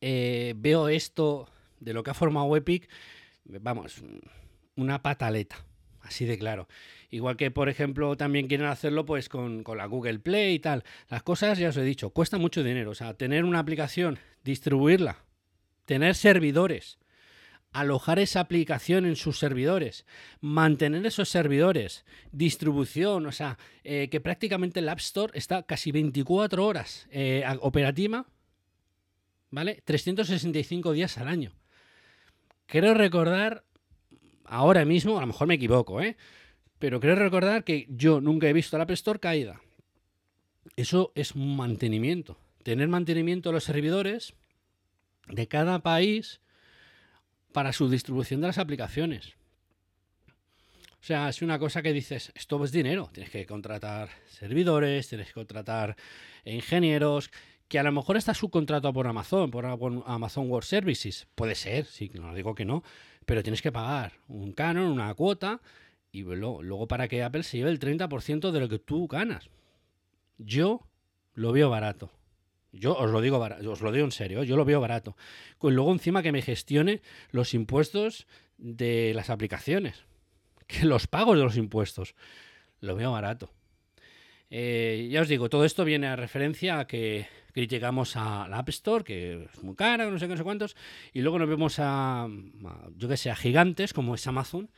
eh, 0.00 0.54
veo 0.56 0.88
esto 0.88 1.48
de 1.80 1.92
lo 1.92 2.02
que 2.02 2.10
ha 2.10 2.14
formado 2.14 2.56
Epic, 2.56 2.88
vamos, 3.44 4.02
una 4.76 5.02
pataleta. 5.02 5.64
Así 6.02 6.24
de 6.24 6.38
claro. 6.38 6.68
Igual 7.10 7.36
que, 7.36 7.50
por 7.50 7.68
ejemplo, 7.68 8.16
también 8.16 8.48
quieren 8.48 8.66
hacerlo 8.66 9.04
pues 9.04 9.28
con, 9.28 9.62
con 9.62 9.78
la 9.78 9.86
Google 9.86 10.18
Play 10.18 10.54
y 10.54 10.58
tal. 10.58 10.84
Las 11.08 11.22
cosas, 11.22 11.58
ya 11.58 11.68
os 11.68 11.76
he 11.76 11.82
dicho, 11.82 12.10
cuesta 12.10 12.38
mucho 12.38 12.62
dinero. 12.62 12.90
O 12.90 12.94
sea, 12.94 13.14
tener 13.14 13.44
una 13.44 13.60
aplicación, 13.60 14.18
distribuirla, 14.42 15.24
tener 15.84 16.14
servidores, 16.14 16.98
alojar 17.72 18.18
esa 18.18 18.40
aplicación 18.40 19.06
en 19.06 19.16
sus 19.16 19.38
servidores, 19.38 20.04
mantener 20.40 21.06
esos 21.06 21.28
servidores, 21.28 22.04
distribución, 22.30 23.26
o 23.26 23.32
sea, 23.32 23.58
eh, 23.84 24.08
que 24.10 24.20
prácticamente 24.20 24.80
el 24.80 24.88
App 24.88 24.98
Store 24.98 25.32
está 25.38 25.62
casi 25.62 25.90
24 25.92 26.64
horas 26.66 27.08
eh, 27.10 27.44
a- 27.46 27.56
operativa, 27.60 28.26
¿vale? 29.50 29.82
365 29.84 30.92
días 30.92 31.16
al 31.18 31.28
año. 31.28 31.52
Quiero 32.66 32.94
recordar, 32.94 33.64
ahora 34.44 34.84
mismo, 34.84 35.16
a 35.18 35.20
lo 35.22 35.26
mejor 35.28 35.46
me 35.46 35.54
equivoco, 35.54 36.00
¿eh? 36.00 36.16
Pero 36.78 37.00
creo 37.00 37.14
recordar 37.14 37.64
que 37.64 37.86
yo 37.88 38.20
nunca 38.20 38.48
he 38.48 38.52
visto 38.52 38.76
la 38.76 38.84
App 38.84 38.90
Store 38.90 39.18
caída. 39.20 39.60
Eso 40.76 41.12
es 41.14 41.36
mantenimiento. 41.36 42.38
Tener 42.62 42.88
mantenimiento 42.88 43.48
de 43.50 43.54
los 43.54 43.64
servidores 43.64 44.34
de 45.28 45.48
cada 45.48 45.80
país 45.80 46.40
para 47.52 47.72
su 47.72 47.88
distribución 47.88 48.40
de 48.40 48.48
las 48.48 48.58
aplicaciones. 48.58 49.34
O 51.00 51.04
sea, 51.04 51.28
es 51.28 51.42
una 51.42 51.58
cosa 51.58 51.82
que 51.82 51.92
dices, 51.92 52.32
esto 52.34 52.62
es 52.64 52.70
dinero, 52.70 53.10
tienes 53.12 53.30
que 53.30 53.44
contratar 53.44 54.08
servidores, 54.28 55.08
tienes 55.08 55.26
que 55.26 55.34
contratar 55.34 55.96
ingenieros, 56.44 57.30
que 57.66 57.78
a 57.78 57.82
lo 57.82 57.90
mejor 57.90 58.16
está 58.16 58.34
subcontratado 58.34 58.92
por 58.92 59.06
Amazon, 59.06 59.50
por 59.50 59.66
Amazon 59.66 60.48
Web 60.48 60.62
Services. 60.62 61.26
Puede 61.34 61.56
ser, 61.56 61.86
sí, 61.86 62.10
no 62.14 62.32
digo 62.34 62.54
que 62.54 62.64
no, 62.64 62.84
pero 63.26 63.42
tienes 63.42 63.62
que 63.62 63.72
pagar 63.72 64.12
un 64.28 64.52
canon, 64.52 64.92
una 64.92 65.12
cuota, 65.14 65.60
y 66.12 66.22
luego, 66.22 66.86
para 66.86 67.08
que 67.08 67.22
Apple 67.22 67.42
se 67.42 67.56
lleve 67.56 67.70
el 67.70 67.80
30% 67.80 68.50
de 68.50 68.60
lo 68.60 68.68
que 68.68 68.78
tú 68.78 69.08
ganas. 69.08 69.48
Yo 70.38 70.86
lo 71.34 71.52
veo 71.52 71.70
barato. 71.70 72.12
Yo 72.72 72.96
os 72.96 73.10
lo 73.10 73.20
digo 73.20 73.38
os 73.38 73.80
lo 73.82 73.92
digo 73.92 74.04
en 74.04 74.12
serio, 74.12 74.42
yo 74.44 74.56
lo 74.56 74.64
veo 74.64 74.80
barato. 74.80 75.16
Luego 75.60 75.92
encima 75.92 76.22
que 76.22 76.32
me 76.32 76.42
gestione 76.42 77.02
los 77.30 77.54
impuestos 77.54 78.26
de 78.56 79.12
las 79.14 79.30
aplicaciones. 79.30 80.04
Que 80.66 80.86
los 80.86 81.06
pagos 81.06 81.36
de 81.36 81.44
los 81.44 81.56
impuestos. 81.56 82.14
Lo 82.80 82.96
veo 82.96 83.12
barato. 83.12 83.50
Eh, 84.48 85.08
ya 85.10 85.22
os 85.22 85.28
digo, 85.28 85.48
todo 85.48 85.64
esto 85.64 85.84
viene 85.84 86.06
a 86.08 86.16
referencia 86.16 86.78
a 86.78 86.86
que 86.86 87.26
criticamos 87.52 88.16
a 88.16 88.46
la 88.48 88.58
App 88.58 88.68
Store, 88.68 89.04
que 89.04 89.44
es 89.44 89.62
muy 89.62 89.74
cara, 89.74 90.10
no 90.10 90.18
sé 90.18 90.26
qué, 90.26 90.32
no 90.32 90.36
sé 90.36 90.44
cuántos, 90.44 90.76
y 91.12 91.20
luego 91.20 91.38
nos 91.38 91.48
vemos 91.48 91.76
a, 91.78 92.28
yo 92.96 93.08
que 93.08 93.16
sé, 93.16 93.30
a 93.30 93.36
gigantes 93.36 93.92
como 93.92 94.14
es 94.14 94.26
Amazon, 94.26 94.70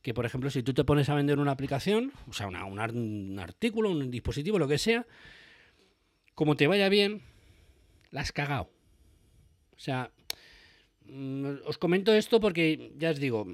que 0.00 0.14
por 0.14 0.24
ejemplo, 0.24 0.48
si 0.48 0.62
tú 0.62 0.72
te 0.72 0.84
pones 0.84 1.08
a 1.10 1.14
vender 1.14 1.38
una 1.38 1.52
aplicación, 1.52 2.12
o 2.28 2.32
sea, 2.32 2.46
un 2.46 3.38
artículo, 3.38 3.90
un 3.90 4.10
dispositivo, 4.10 4.58
lo 4.58 4.68
que 4.68 4.78
sea, 4.78 5.06
como 6.34 6.56
te 6.56 6.66
vaya 6.66 6.88
bien, 6.88 7.20
la 8.10 8.22
has 8.22 8.32
cagado. 8.32 8.70
O 9.76 9.78
sea, 9.78 10.10
mm, 11.06 11.64
os 11.66 11.78
comento 11.78 12.12
esto 12.12 12.40
porque, 12.40 12.92
ya 12.98 13.10
os 13.10 13.18
digo, 13.18 13.46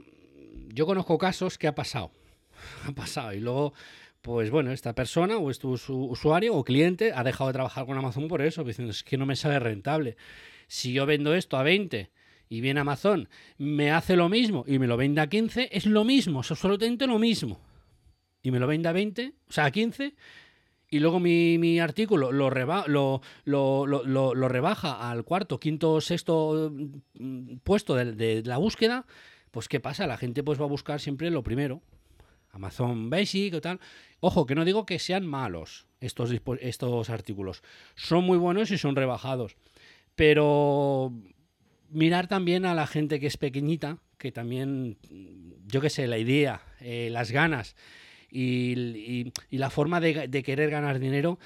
yo 0.72 0.86
conozco 0.86 1.18
casos 1.18 1.58
que 1.58 1.68
ha 1.68 1.74
pasado. 1.74 2.10
Ha 2.86 2.92
pasado. 2.92 3.32
Y 3.34 3.40
luego, 3.40 3.74
pues 4.22 4.50
bueno, 4.50 4.72
esta 4.72 4.94
persona 4.94 5.38
o 5.38 5.50
este 5.50 5.66
usuario 5.66 6.54
o 6.54 6.64
cliente 6.64 7.12
ha 7.14 7.22
dejado 7.22 7.48
de 7.48 7.54
trabajar 7.54 7.86
con 7.86 7.96
Amazon 7.96 8.28
por 8.28 8.42
eso, 8.42 8.64
diciendo, 8.64 8.90
es 8.90 9.04
que 9.04 9.16
no 9.16 9.26
me 9.26 9.36
sale 9.36 9.58
rentable. 9.60 10.16
Si 10.66 10.92
yo 10.92 11.06
vendo 11.06 11.34
esto 11.34 11.56
a 11.56 11.62
20 11.62 12.10
y 12.48 12.60
viene 12.60 12.80
Amazon, 12.80 13.28
me 13.58 13.92
hace 13.92 14.16
lo 14.16 14.28
mismo 14.28 14.64
y 14.66 14.78
me 14.78 14.86
lo 14.86 14.96
vende 14.96 15.20
a 15.20 15.28
15, 15.28 15.68
es 15.70 15.86
lo 15.86 16.04
mismo, 16.04 16.40
es 16.40 16.50
absolutamente 16.50 17.06
lo 17.06 17.18
mismo. 17.18 17.60
Y 18.42 18.50
me 18.50 18.58
lo 18.58 18.66
vende 18.66 18.88
a 18.88 18.92
20, 18.92 19.32
o 19.48 19.52
sea, 19.52 19.66
a 19.66 19.70
15, 19.70 20.14
y 20.96 20.98
luego 20.98 21.20
mi, 21.20 21.78
artículo 21.78 22.32
lo, 22.32 22.48
rebaja 24.48 25.10
al 25.10 25.24
cuarto, 25.24 25.60
quinto, 25.60 26.00
sexto 26.00 26.72
mm, 27.18 27.56
puesto 27.62 27.94
de, 27.94 28.42
la 28.46 28.56
búsqueda, 28.56 29.04
pues 29.50 29.68
¿qué 29.68 29.78
pasa? 29.78 30.06
La 30.06 30.16
gente 30.16 30.42
pues 30.42 30.58
va 30.58 30.64
a 30.64 30.68
buscar 30.68 30.98
siempre 31.00 31.30
lo 31.30 31.42
primero. 31.42 31.82
Amazon 32.50 33.10
Basic 33.10 33.52
o 33.52 33.60
tal. 33.60 33.78
Ojo, 34.20 34.46
que 34.46 34.54
no 34.54 34.64
digo 34.64 34.86
que 34.86 34.98
sean 34.98 35.26
malos 35.26 35.86
estos, 36.00 36.32
estos 36.60 37.10
artículos. 37.10 37.62
Son 37.94 38.24
muy 38.24 38.38
buenos 38.38 38.70
y 38.70 38.78
son 38.78 38.96
rebajados. 38.96 39.56
Pero 40.14 41.12
mirar 41.90 42.26
también 42.26 42.64
a 42.64 42.74
la 42.74 42.86
gente 42.86 43.20
que 43.20 43.26
es 43.26 43.36
pequeñita, 43.36 43.98
que 44.16 44.32
también, 44.32 44.96
yo 45.66 45.82
qué 45.82 45.90
sé, 45.90 46.06
la 46.06 46.16
idea, 46.16 46.62
eh, 46.80 47.10
las 47.12 47.32
ganas 47.32 47.76
y, 48.30 49.32
la 49.50 49.70
forma 49.70 50.00
de, 50.00 50.42
querer 50.42 50.70
ganar 50.70 50.98
dinero, 50.98 51.38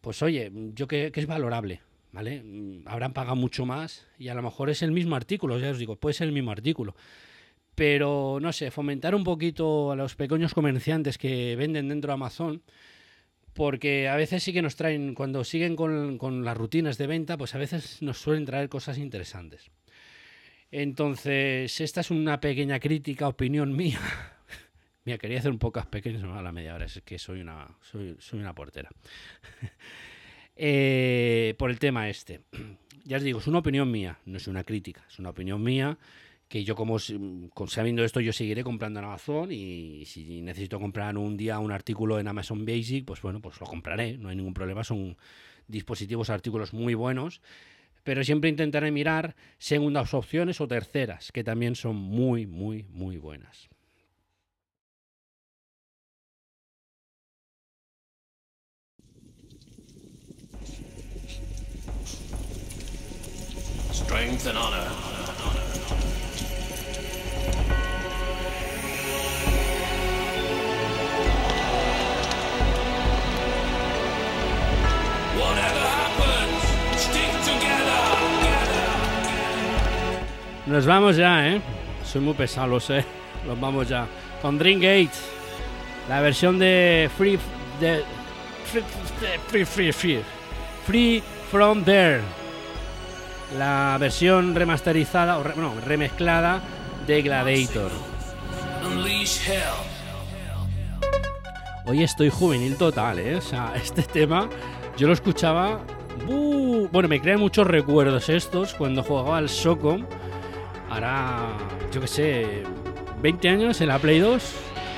pues 0.00 0.22
oye, 0.22 0.50
yo 0.74 0.86
que, 0.86 1.10
que 1.12 1.20
es 1.20 1.26
valorable. 1.26 1.80
¿Vale? 2.10 2.42
Habrán 2.86 3.12
pagado 3.12 3.36
mucho 3.36 3.66
más 3.66 4.06
y 4.18 4.28
a 4.28 4.34
lo 4.34 4.42
mejor 4.42 4.70
es 4.70 4.82
el 4.82 4.92
mismo 4.92 5.14
artículo, 5.14 5.58
ya 5.58 5.70
os 5.70 5.78
digo, 5.78 5.96
puede 5.96 6.14
ser 6.14 6.28
el 6.28 6.32
mismo 6.32 6.50
artículo. 6.50 6.96
Pero 7.74 8.38
no 8.40 8.52
sé, 8.52 8.70
fomentar 8.70 9.14
un 9.14 9.24
poquito 9.24 9.92
a 9.92 9.96
los 9.96 10.16
pequeños 10.16 10.54
comerciantes 10.54 11.18
que 11.18 11.54
venden 11.54 11.88
dentro 11.88 12.08
de 12.08 12.14
Amazon, 12.14 12.62
porque 13.58 14.08
a 14.08 14.16
veces 14.16 14.42
sí 14.42 14.52
que 14.52 14.62
nos 14.62 14.76
traen, 14.76 15.14
cuando 15.14 15.44
siguen 15.44 15.74
con, 15.74 16.44
las 16.44 16.56
rutinas 16.56 16.96
de 16.96 17.08
venta, 17.08 17.36
pues 17.36 17.54
a 17.54 17.58
veces 17.58 18.00
nos 18.02 18.18
suelen 18.18 18.44
traer 18.44 18.68
cosas 18.68 18.98
interesantes. 18.98 19.70
Entonces, 20.70 21.80
esta 21.80 22.02
es 22.02 22.10
una 22.10 22.40
pequeña 22.40 22.78
crítica, 22.78 23.26
opinión 23.26 23.74
mía. 23.74 23.98
Quería 25.16 25.38
hacer 25.38 25.50
un 25.50 25.58
pocas 25.58 25.86
pequeñas, 25.86 26.22
a 26.24 26.42
la 26.42 26.52
media 26.52 26.74
hora, 26.74 26.84
es 26.84 27.00
que 27.04 27.18
soy 27.18 27.40
una, 27.40 27.68
soy, 27.80 28.16
una 28.32 28.54
portera. 28.54 28.90
Eh, 30.60 31.54
por 31.56 31.70
el 31.70 31.78
tema 31.78 32.08
este. 32.08 32.40
Ya 33.04 33.18
os 33.18 33.22
digo, 33.22 33.38
es 33.38 33.46
una 33.46 33.60
opinión 33.60 33.88
mía, 33.92 34.18
no 34.26 34.38
es 34.38 34.48
una 34.48 34.64
crítica, 34.64 35.04
es 35.08 35.20
una 35.20 35.30
opinión 35.30 35.62
mía 35.62 35.96
que 36.48 36.64
yo 36.64 36.74
como 36.74 36.98
sabiendo 36.98 38.04
esto 38.04 38.20
yo 38.20 38.32
seguiré 38.32 38.64
comprando 38.64 38.98
en 38.98 39.06
Amazon 39.06 39.52
y 39.52 40.04
si 40.06 40.40
necesito 40.40 40.80
comprar 40.80 41.16
un 41.16 41.36
día 41.36 41.58
un 41.58 41.70
artículo 41.70 42.18
en 42.18 42.26
Amazon 42.26 42.64
Basic, 42.64 43.04
pues 43.04 43.20
bueno, 43.20 43.40
pues 43.40 43.60
lo 43.60 43.66
compraré, 43.66 44.16
no 44.16 44.30
hay 44.30 44.36
ningún 44.36 44.54
problema, 44.54 44.82
son 44.82 45.16
dispositivos, 45.68 46.30
artículos 46.30 46.72
muy 46.72 46.94
buenos, 46.94 47.42
pero 48.02 48.24
siempre 48.24 48.48
intentaré 48.48 48.90
mirar 48.90 49.36
segundas 49.58 50.14
opciones 50.14 50.60
o 50.62 50.66
terceras, 50.66 51.30
que 51.30 51.44
también 51.44 51.74
son 51.74 51.96
muy, 51.96 52.46
muy, 52.46 52.84
muy 52.84 53.18
buenas. 53.18 53.68
Strength 64.08 64.46
and 64.46 64.56
honor. 64.56 64.88
Nos 80.66 80.86
vamos 80.86 81.16
ya, 81.16 81.46
¿eh? 81.46 81.60
Soy 82.02 82.22
muy 82.22 82.32
pesado, 82.32 82.68
lo. 82.68 82.78
Nos 83.46 83.60
vamos 83.60 83.90
ya. 83.90 84.06
Con 84.40 84.58
Dreamgate. 84.58 85.10
La 86.08 86.22
versión 86.22 86.58
de 86.58 87.10
Free... 87.18 87.38
De, 87.78 88.02
free, 89.50 89.66
free, 89.66 89.92
free, 89.92 90.22
free. 90.86 91.22
From 91.50 91.84
There. 91.84 92.22
La 93.56 93.96
versión 93.98 94.54
remasterizada, 94.54 95.38
o 95.38 95.44
no, 95.44 95.74
remezclada 95.80 96.60
de 97.06 97.22
Gladiator. 97.22 97.90
Hoy 101.86 102.02
estoy 102.02 102.28
juvenil 102.28 102.76
total, 102.76 103.18
¿eh? 103.18 103.36
O 103.36 103.40
sea, 103.40 103.72
este 103.82 104.02
tema 104.02 104.48
yo 104.96 105.06
lo 105.06 105.14
escuchaba... 105.14 105.80
Bueno, 106.26 107.08
me 107.08 107.20
crea 107.20 107.38
muchos 107.38 107.66
recuerdos 107.66 108.28
estos 108.28 108.74
cuando 108.74 109.02
jugaba 109.04 109.38
al 109.38 109.48
Socom 109.48 110.04
hará, 110.90 111.56
yo 111.92 112.00
qué 112.00 112.06
sé, 112.06 112.62
20 113.22 113.48
años 113.48 113.80
en 113.80 113.88
la 113.88 113.98
Play 113.98 114.18
2. 114.18 114.52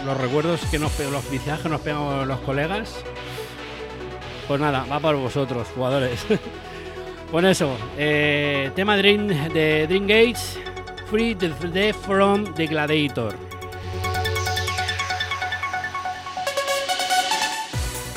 Los 0.06 0.16
recuerdos 0.16 0.60
que 0.70 0.78
nos 0.78 0.98
los 0.98 1.24
que 1.24 1.68
nos 1.68 1.80
pegan 1.82 2.26
los 2.26 2.40
colegas. 2.40 3.04
Pues 4.48 4.60
nada, 4.60 4.86
va 4.90 4.98
para 4.98 5.18
vosotros, 5.18 5.68
jugadores. 5.74 6.26
Con 7.30 7.46
eso, 7.46 7.76
eh, 7.96 8.72
tema 8.74 8.96
Dream, 8.96 9.28
de 9.28 9.86
Dream 9.86 10.06
Gates, 10.06 10.58
Free 11.08 11.36
the, 11.36 11.92
From 11.92 12.54
the 12.54 12.66
Gladiator. 12.66 13.34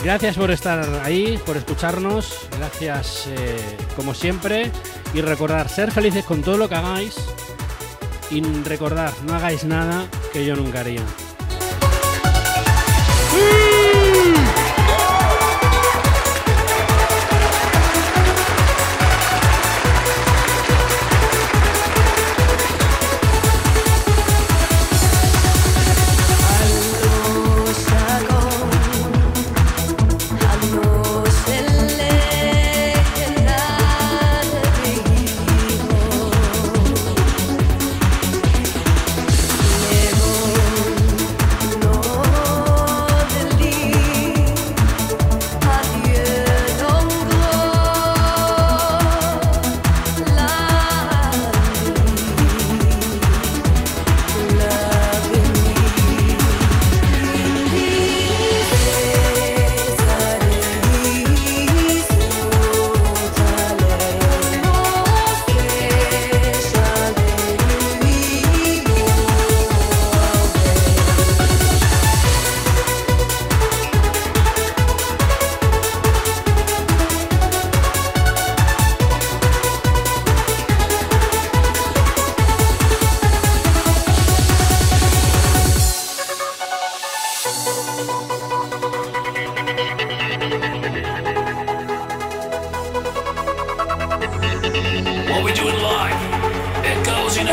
Gracias 0.04 0.36
por 0.36 0.50
estar 0.50 0.84
ahí, 1.04 1.40
por 1.46 1.58
escucharnos. 1.58 2.48
Gracias 2.58 3.28
eh, 3.28 3.78
como 3.96 4.16
siempre. 4.16 4.72
Y 5.14 5.22
recordar, 5.22 5.70
ser 5.70 5.92
felices 5.92 6.26
con 6.26 6.42
todo 6.42 6.58
lo 6.58 6.68
que 6.68 6.76
hagáis 6.76 7.16
y 8.32 8.42
recordar, 8.42 9.14
no 9.28 9.36
hagáis 9.36 9.64
nada 9.64 10.08
que 10.34 10.44
yo 10.44 10.56
nunca 10.56 10.80
haría. 10.80 11.04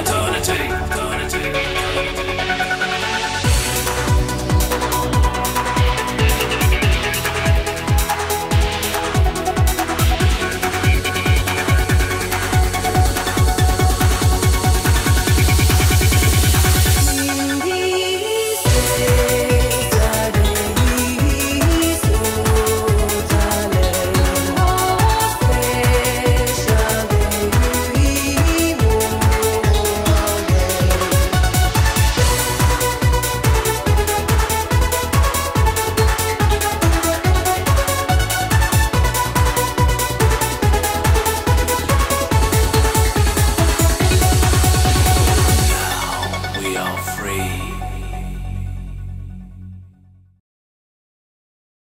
eternity. 0.00 0.52
eternity. 0.52 1.19